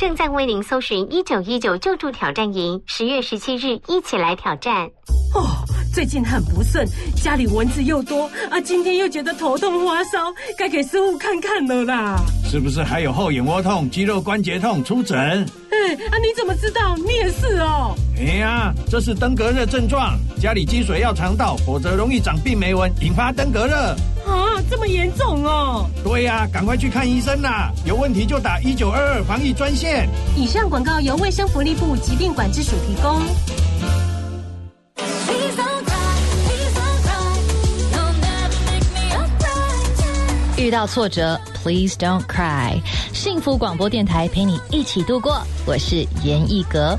[0.05, 4.84] 正在为您搜寻一九一九救助挑战营，十月十七日一起来挑战。
[5.32, 6.86] 哦，最近很不顺，
[7.16, 12.20] 家里蚊子又多啊，今天又觉得头痛发烧，该给师傅看看了啦。
[12.44, 14.84] 是不是还有后眼窝痛、肌肉关节痛？
[14.84, 15.18] 出诊。
[15.18, 16.94] 哎啊，你怎么知道？
[16.98, 17.96] 你也是哦。
[18.18, 23.96] 哎呀，这是登革热症状，家里积水要肠道，否则容易长病媒蚊，引发登革热。
[24.37, 25.89] 啊，这么严重哦！
[26.03, 27.72] 对呀、赶快去看医生啦！
[27.85, 30.09] 有问题就打一九二二防疫专线。
[30.37, 33.22] 以上广告由卫生福利部疾病管制署提供。
[40.57, 42.80] 遇到挫折，Please don't cry。
[43.12, 46.99] 幸福广播电台陪你一起度过，我是严艺格。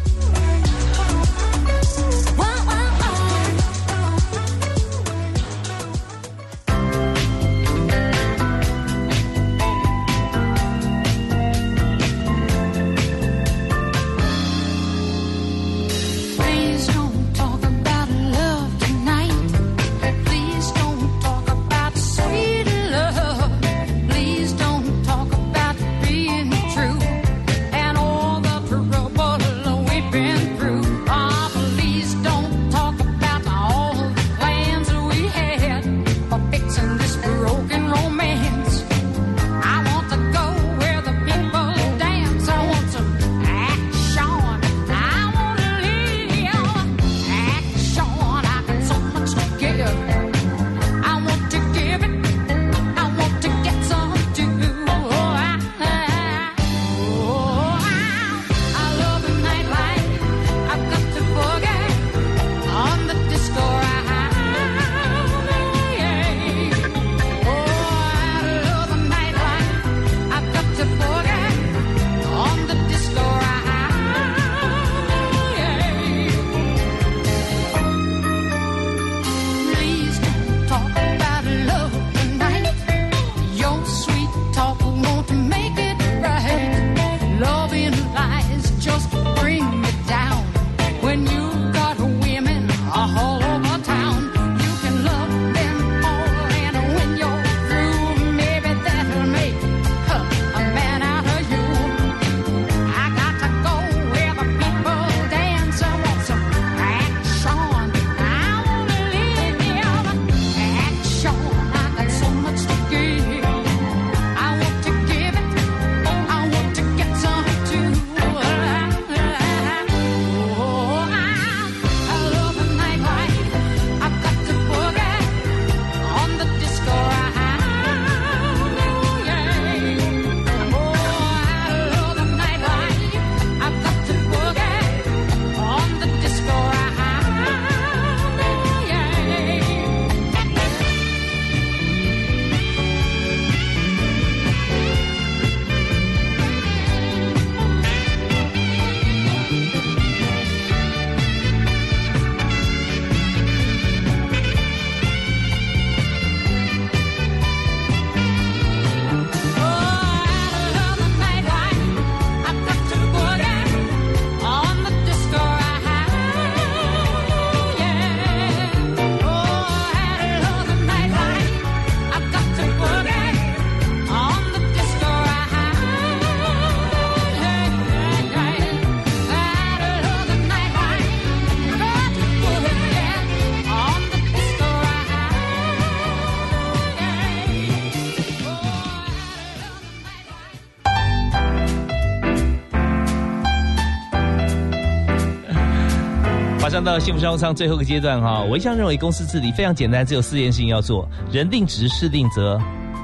[196.66, 202.60] 马上到幸福商务舱最后一个阶段哈，我一向认为公司治理非常简单，只有四件事情要做：人定职、事定责、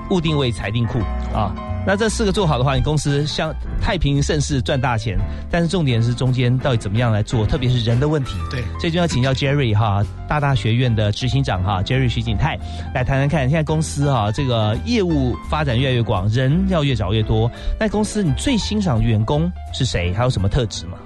[0.10, 0.98] 物定位、财定库
[1.32, 1.54] 啊。
[1.86, 5.16] 那这四个做好的话，你公司像太平盛世赚大钱。
[5.52, 8.34] 但是重点是中间到底怎么样来做，特别是人的问题。
[8.50, 12.58] 对，所以就要请教 Jerry 哈，大大学院的执行长哈，Jerry 徐景泰
[12.96, 17.48] 来谈谈看，现在公司哈这个业务发展越来越广，人要越找越多。
[17.80, 20.12] 那公司你最欣赏的员工是谁？
[20.16, 20.98] 还有什么特质吗？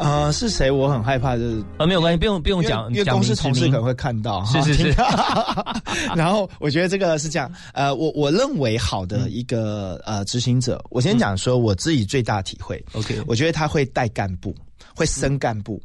[0.00, 0.70] 呃，是谁？
[0.70, 4.88] 我很害怕，就是呃，没有关系，不用不用讲，因为公司同事可能会看到，是是是。
[6.16, 14.54] 然后我觉得这个是这样，呃，我我认为好的一个呃执行者，我先讲说我自己最大体会，OK，我觉得他会带干部，
[14.96, 15.80] 会升干部，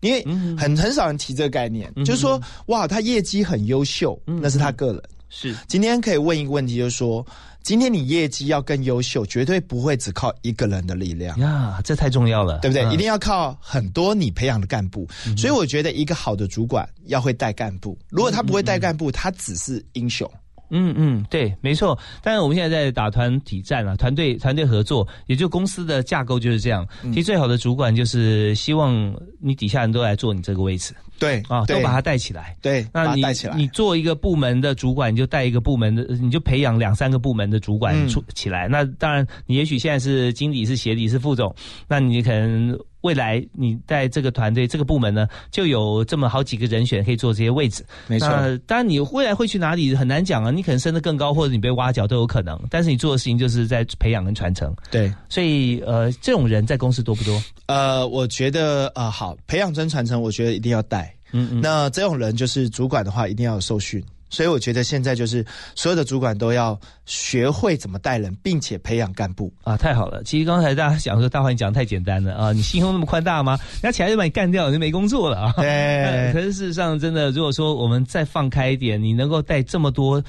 [0.00, 0.24] 因为
[0.58, 5.02] 很很少人提这个概念，就是说哇，他业绩很优秀，那是他个人。
[5.32, 7.24] 是，今天可以问一个问题，就是说，
[7.62, 12.84] 今天你业绩要更优秀，绝对不会只靠一个人的力量呀，这太重要了，对不对？
[12.92, 15.06] 一定要靠很多你培养的干部。
[15.36, 20.30] 所以我觉得一个好的主管要会带干部，如果他不会带干部，他只是英雄。
[20.70, 21.98] 嗯嗯，对，没错。
[22.22, 26.86] 但是我们现在在打团体战啊，团队团队合作，也就公司的架构就是这样。
[27.04, 30.94] 其实最好的主管就是希望你底下人都来做你这个位置。
[31.18, 32.56] 对啊，都把他带起来。
[32.62, 33.22] 对，那你
[33.54, 38.68] 你做一个部门的主管，你就带一个部门的，你就培养两三个部门的主管出起来。
[38.68, 41.54] 那当然，你也许现在是经理，是协理，是副总，
[41.86, 47.84] 那你可能未来你在这个团队这个部门呢，就有这么好几个人选可以做这些位置。
[48.06, 48.28] 没错，
[48.66, 52.58] 当然你未来会去哪里很难讲啊，你可能升得更高，或者你被挖角都有可能。
[52.70, 54.74] 但是你做的事情就是在培养跟传承。
[54.90, 57.42] 对，所以呃，这种人在公司多不多？
[57.66, 61.14] 呃，我觉得呃，好培养跟传承，我觉得一定要带。
[61.32, 64.02] 嗯嗯，那这种人就是主管的话，一定要有受训。
[64.30, 69.76] 所以我觉得现在就是所有的主管都要学会怎么带人，并且培养干部啊！
[69.76, 70.22] 太好了。
[70.24, 72.52] 其实刚才大家讲说，大华你讲的太简单了啊！
[72.54, 73.58] 你心胸那么宽大吗？
[73.82, 75.52] 人家起来就把你干掉，你就没工作了啊！
[75.58, 76.30] 对。
[76.32, 80.22] 可是事实上，真的，如果说我们再放开一点，你能够带这么多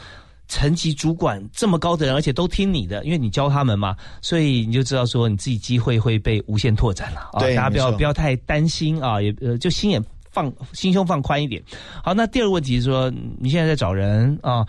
[0.48, 7.40] 层级主管这么高的人，而且都听你的，因为你教他们嘛，所以你就知道说你自己机会会被无限拓展了啊！
[7.40, 10.04] 对，大家不要不要太担心啊，也呃，就心眼。
[10.32, 11.62] 放心胸放宽一点。
[12.04, 14.66] 好，那第二个问题是说，你现在在找人啊，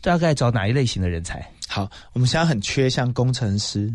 [0.00, 1.44] 大概找哪一类型的人才？
[1.68, 3.92] 好，我们现在很缺像工程师、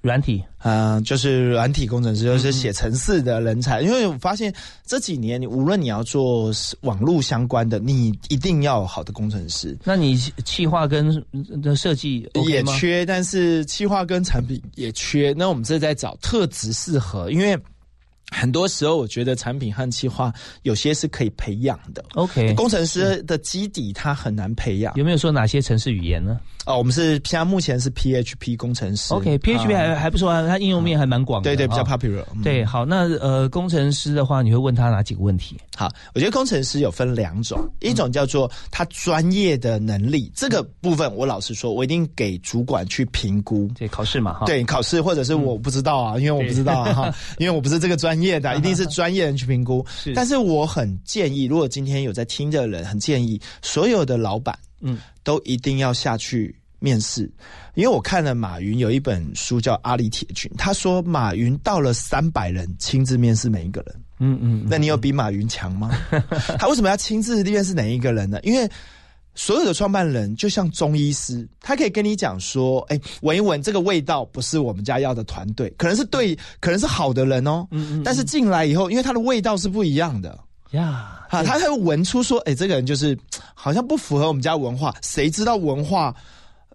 [0.00, 3.80] 软体，嗯，就是软体工程师，就是写程式的人才。
[3.80, 4.54] 因为我发现
[4.86, 6.52] 这几年，你无论你要做
[6.82, 9.76] 网络相关的，你一定要好的工程师。
[9.84, 11.12] 那你企划跟
[11.76, 15.34] 设计也缺，但是企划跟产品也缺。
[15.36, 17.58] 那我们这在找特质适合，因为。
[18.30, 22.04] 很多时候，我觉得产品和企划有些是可以培养的。
[22.14, 24.94] OK，工程师的基底他很难培养。
[24.96, 26.38] 有没有说哪些城市语言呢？
[26.66, 29.14] 哦，我们是现在目前是 PHP 工程师。
[29.14, 31.50] OK，PHP 还还不错啊，它应用面还蛮广的。
[31.50, 32.22] 对对，比较 popular。
[32.44, 35.56] 对，好，那呃，工程师的话，你会问他哪几个问题？
[35.74, 43.68] 好，我觉得工程师有分两种，一种叫做他专业的能力，这个部分我老实说，我一定给主管去评估。
[43.74, 44.44] 对，考试嘛，哈。
[44.44, 49.84] 对，考试或者是我不知道啊，因为我不知道啊，哈，因为我不是这个专业的，一定是专业人去评估。
[49.88, 56.54] 是，但是我很建议，如果今天有在听的人，很建议所有的老板，嗯，都一定要下去。
[56.82, 57.30] 面试，
[57.74, 63.94] 因为我看了马云有一本书叫《阿里铁军》，他说马云到了三百人亲自面试每一个人。
[64.18, 65.90] 嗯嗯，那你有比马云强吗？
[66.58, 68.40] 他为什么要亲自面试哪一个人呢？
[68.42, 68.66] 因为
[69.34, 77.66] 所有的创办人就像中医师，他可以跟你讲说：“哎，闻一闻这个味道，不是我们家要的团队，可能是对，可能是好的人哦。
[77.70, 80.38] 嗯嗯，但是进来以后，因为他的味道是不一样的
[80.72, 83.18] 呀，啊，他会闻出说：哎，这个人就是
[83.54, 84.94] 好像不符合我们家文化。
[85.02, 86.14] 谁知道文化？”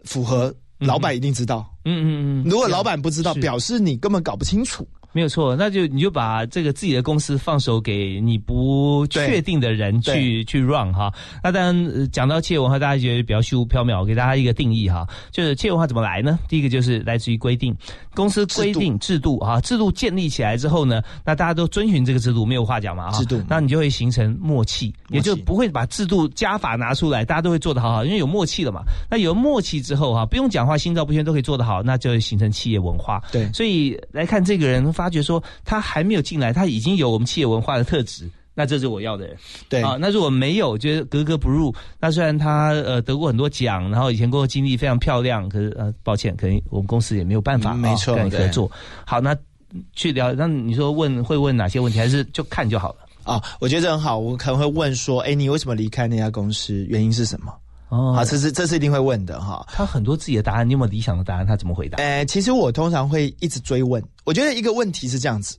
[0.06, 2.48] 符合老板一定知道，嗯嗯嗯。
[2.48, 4.88] 如果老板不知道，表示你根本搞不清楚。
[5.16, 11.10] 没有错，那就你就把这个自己的公司放手给你不确定的人去去 run 哈。
[11.42, 16.38] 那当然讲到企业文化，大家觉得比较虚无缥缈，给大家一个定义哈，就是企业文化怎么来呢？
[16.50, 17.74] 第一个就是来自于规定，
[18.14, 28.82] 公司规定制度啊，制度建立起来之后呢，那大家都遵循这个制度，没有话讲嘛制度，那你就会形成默契，也就不会把制度加法拿出来，大家都会做得好好，因为有默契了嘛。
[29.10, 33.24] 那有默契之后哈，不用讲话，心照不宣都可以做得好，那就会形成企业文化。
[33.32, 35.05] 对，所以来看这个人发。
[35.06, 39.38] 发觉说他还没有进来，他已经有我们企业文化的特质，那这是我要的人。
[39.70, 48.72] 对啊，那如果没有，觉得格格不入，那虽然他呃得过很多奖，然后以前工作经历非常漂亮，可是呃抱歉，可能我们公司也没有办法没错跟你合作。
[49.06, 49.38] 好，那
[49.94, 53.40] 去聊，那你说问会问哪些问题，还是就看就好了啊？
[53.60, 56.84] 我觉得很好，我可能会问说，哎，你为什么离开那家公司？
[56.90, 57.54] 原因是什么？
[57.90, 59.66] 哦，好这是这是一定会问的哈。
[59.70, 61.46] 他很多自己的答案，你有没有理想的答案？
[61.46, 61.98] 他怎么回答？
[61.98, 64.04] 呃，其实我通常会一直追问。
[64.24, 65.56] 我觉得一个问题是这样子，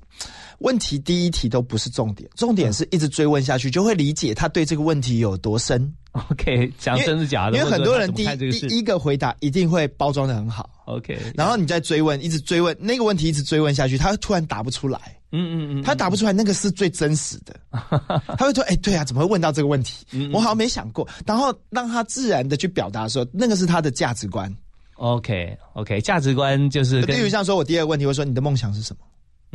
[0.59, 5.93] 问题第一题都不是重点，重点是一直追问下去，就会理解他对这个问题有多深。
[6.31, 7.59] OK，讲真是假的？
[7.59, 15.16] 因为很多人第一第一个回答一定会包装的很好，OK，然后你再追问，一直追问那个问题，一直追问下去，他突然答不出来。
[15.33, 17.55] 嗯嗯嗯，他答不出来，那个是最真实的。
[18.39, 20.07] 他会说：“哎、对啊，怎么会问到这个问题？
[20.13, 24.55] 嗯我好像没想过。”然后让他自然的去表达说，那个是他的价值观。
[24.95, 29.03] OK OK，价值观就是跟例如像说，我第二个问题会说：“你的梦想是什么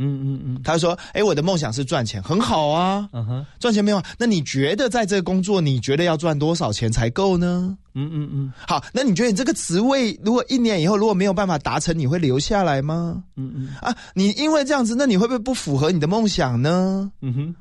[0.02, 4.04] 嗯嗯嗯？”他说：“哎、我的梦想是赚钱，很好啊，嗯哼赚钱没有啊？
[4.18, 7.76] 那你觉得在这个工作，你觉得要赚多少钱才够呢？
[7.94, 13.22] 嗯嗯嗯好，那你觉得你这个职位如果一年以后如果没有办法达成，你会留下来吗？
[13.36, 17.10] 嗯嗯啊，你因为这样子，那你会不会不符合你的梦想呢？
[17.20, 17.54] 嗯哼。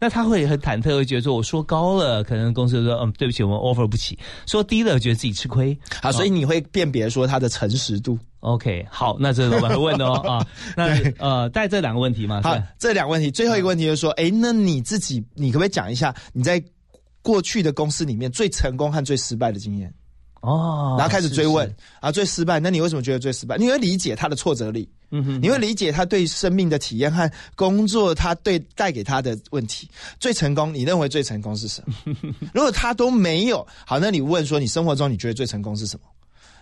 [0.00, 5.76] 那他会很忐忑，会觉得说我说高了，可能公司就说嗯对不起，我们 offer 不起；说低了，觉得自己吃亏。
[6.02, 8.18] 好，所以你会辨别说他的诚实度。
[8.40, 10.46] OK，好，那这是老板会问的哦 啊，
[10.76, 10.86] 那
[11.18, 16.62] 呃，带这两个问题嘛，好，这两个问题，最后一个问题就是说，哎，那你自己，你可不可以讲一下你在
[17.20, 19.92] 过去的公司里面最成功和最失败的经验？
[20.42, 23.56] 哦，然后开始追问是，啊，最失败，那你为什么觉得最失败？
[23.58, 29.88] 你会理解他的挫折力，嗯哼，你会理解他对生命的体验和工作他对带给他的问题。
[30.20, 32.14] 最成功，你认为最成功是什么？
[32.52, 36.02] 如果他都没有，好，那你问说你生活中你觉得最成功是什么？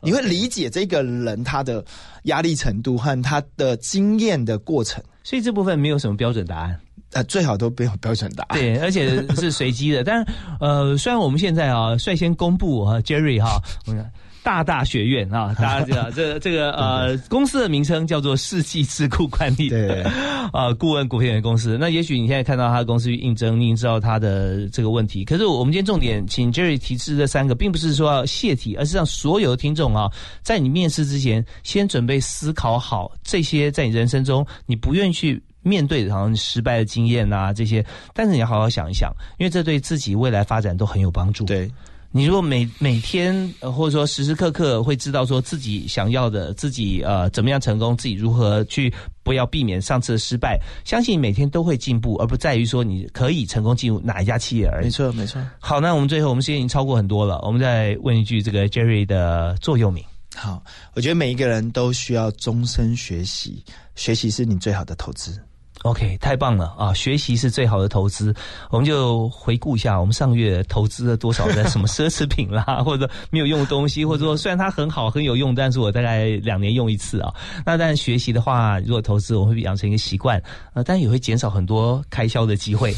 [0.03, 1.85] 你会理解这个人他的
[2.25, 5.03] 压力程度和他的经验的过程。
[5.25, 6.79] 所以这部分没有什么标准答案。
[7.13, 8.59] 呃，最好都没有标准答案。
[8.59, 10.05] 对，而且是随机的。
[10.05, 14.05] 但是，呃，虽然我们现在啊率先公布啊，Jerry 哈、我们
[14.47, 20.05] 大大学院啊， 大家知道这这个呃公司的名称叫做世纪智库管理对
[20.55, 21.77] 啊顾问股份有限公司。
[21.81, 25.25] 那也许你现在看到他的公司去应征，你知道他的这个问题。
[25.25, 30.09] 可是我们今天重点请 Jerry 提示这三个，并不是说要泄题，而是让所有的听众啊，
[30.43, 35.43] 在你面试之前，先准备思考好这些在你人生中你不愿意去。
[35.63, 37.85] 面对的好像失败的经验啊这些，
[38.15, 41.45] 但是你要好好想一想，因为这对自己未来发展都很有帮助。
[41.45, 41.69] 对，
[42.17, 48.91] 你如果每每天呃或者说时时刻刻会知道说自己想要的，自己呃怎么样成功，自己如何去
[49.23, 54.85] 不要避免上次的失败，相信每天都会进步，而不在于说你可以成功进入哪一家企业而已。
[54.87, 55.47] 没错，没错。
[55.59, 60.03] 好，那我们最后我们时间已经超过很多了，我们再问一句这个 Jerry 的座右铭。
[60.35, 60.63] 好，
[60.95, 63.63] 我觉得每一个人都需要终身学习，
[63.95, 65.39] 学习是你最好的投资。
[65.87, 66.93] OK，太棒了啊！
[66.93, 68.35] 学习是最好的投资。
[68.71, 77.33] 我们就回顾一下，我们上个月投资了多少的什么奢侈品啦， 或者没有用的东西，或者说虽然它很好很有用，但是我大概两年用一次啊。
[77.65, 80.43] 那但学习的话，如果投资，我会养成一个习惯，
[80.75, 82.93] 呃，但也会减少很多开销的机会。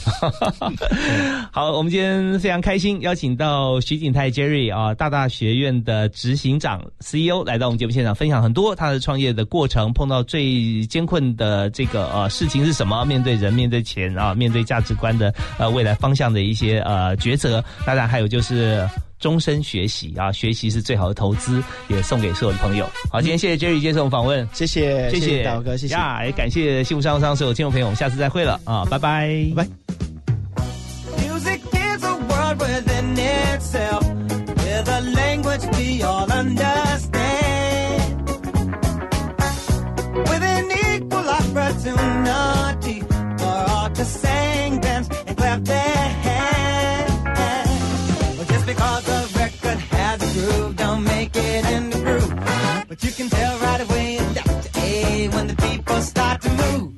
[1.53, 13.05] 好，我们今天非常开心，邀请到徐景泰 Jerry 啊，大大学院的执行长 CEO 来到我们节目现场，分享很多他的创业的过程，碰到最艰困的这个呃事情是什么？
[13.05, 17.63] 面对人，面对钱啊，面对价值观的呃未来方向的一些呃抉择。
[17.85, 18.89] 当然还有就是。
[19.21, 22.89] 终身学习啊，学习是最好的投资，也送给所有的朋友。
[23.11, 25.95] 好，今天谢谢 Jerry 接受我们访问，谢谢，谢谢谢导哥，谢谢。
[25.95, 29.69] 呀，也感谢幸福商务舱所有听众朋友，我们下次再会了啊，拜拜，拜拜。
[31.21, 34.05] Music is a world within itself,
[34.55, 37.18] with a language we all understand.
[56.03, 56.98] Start to move.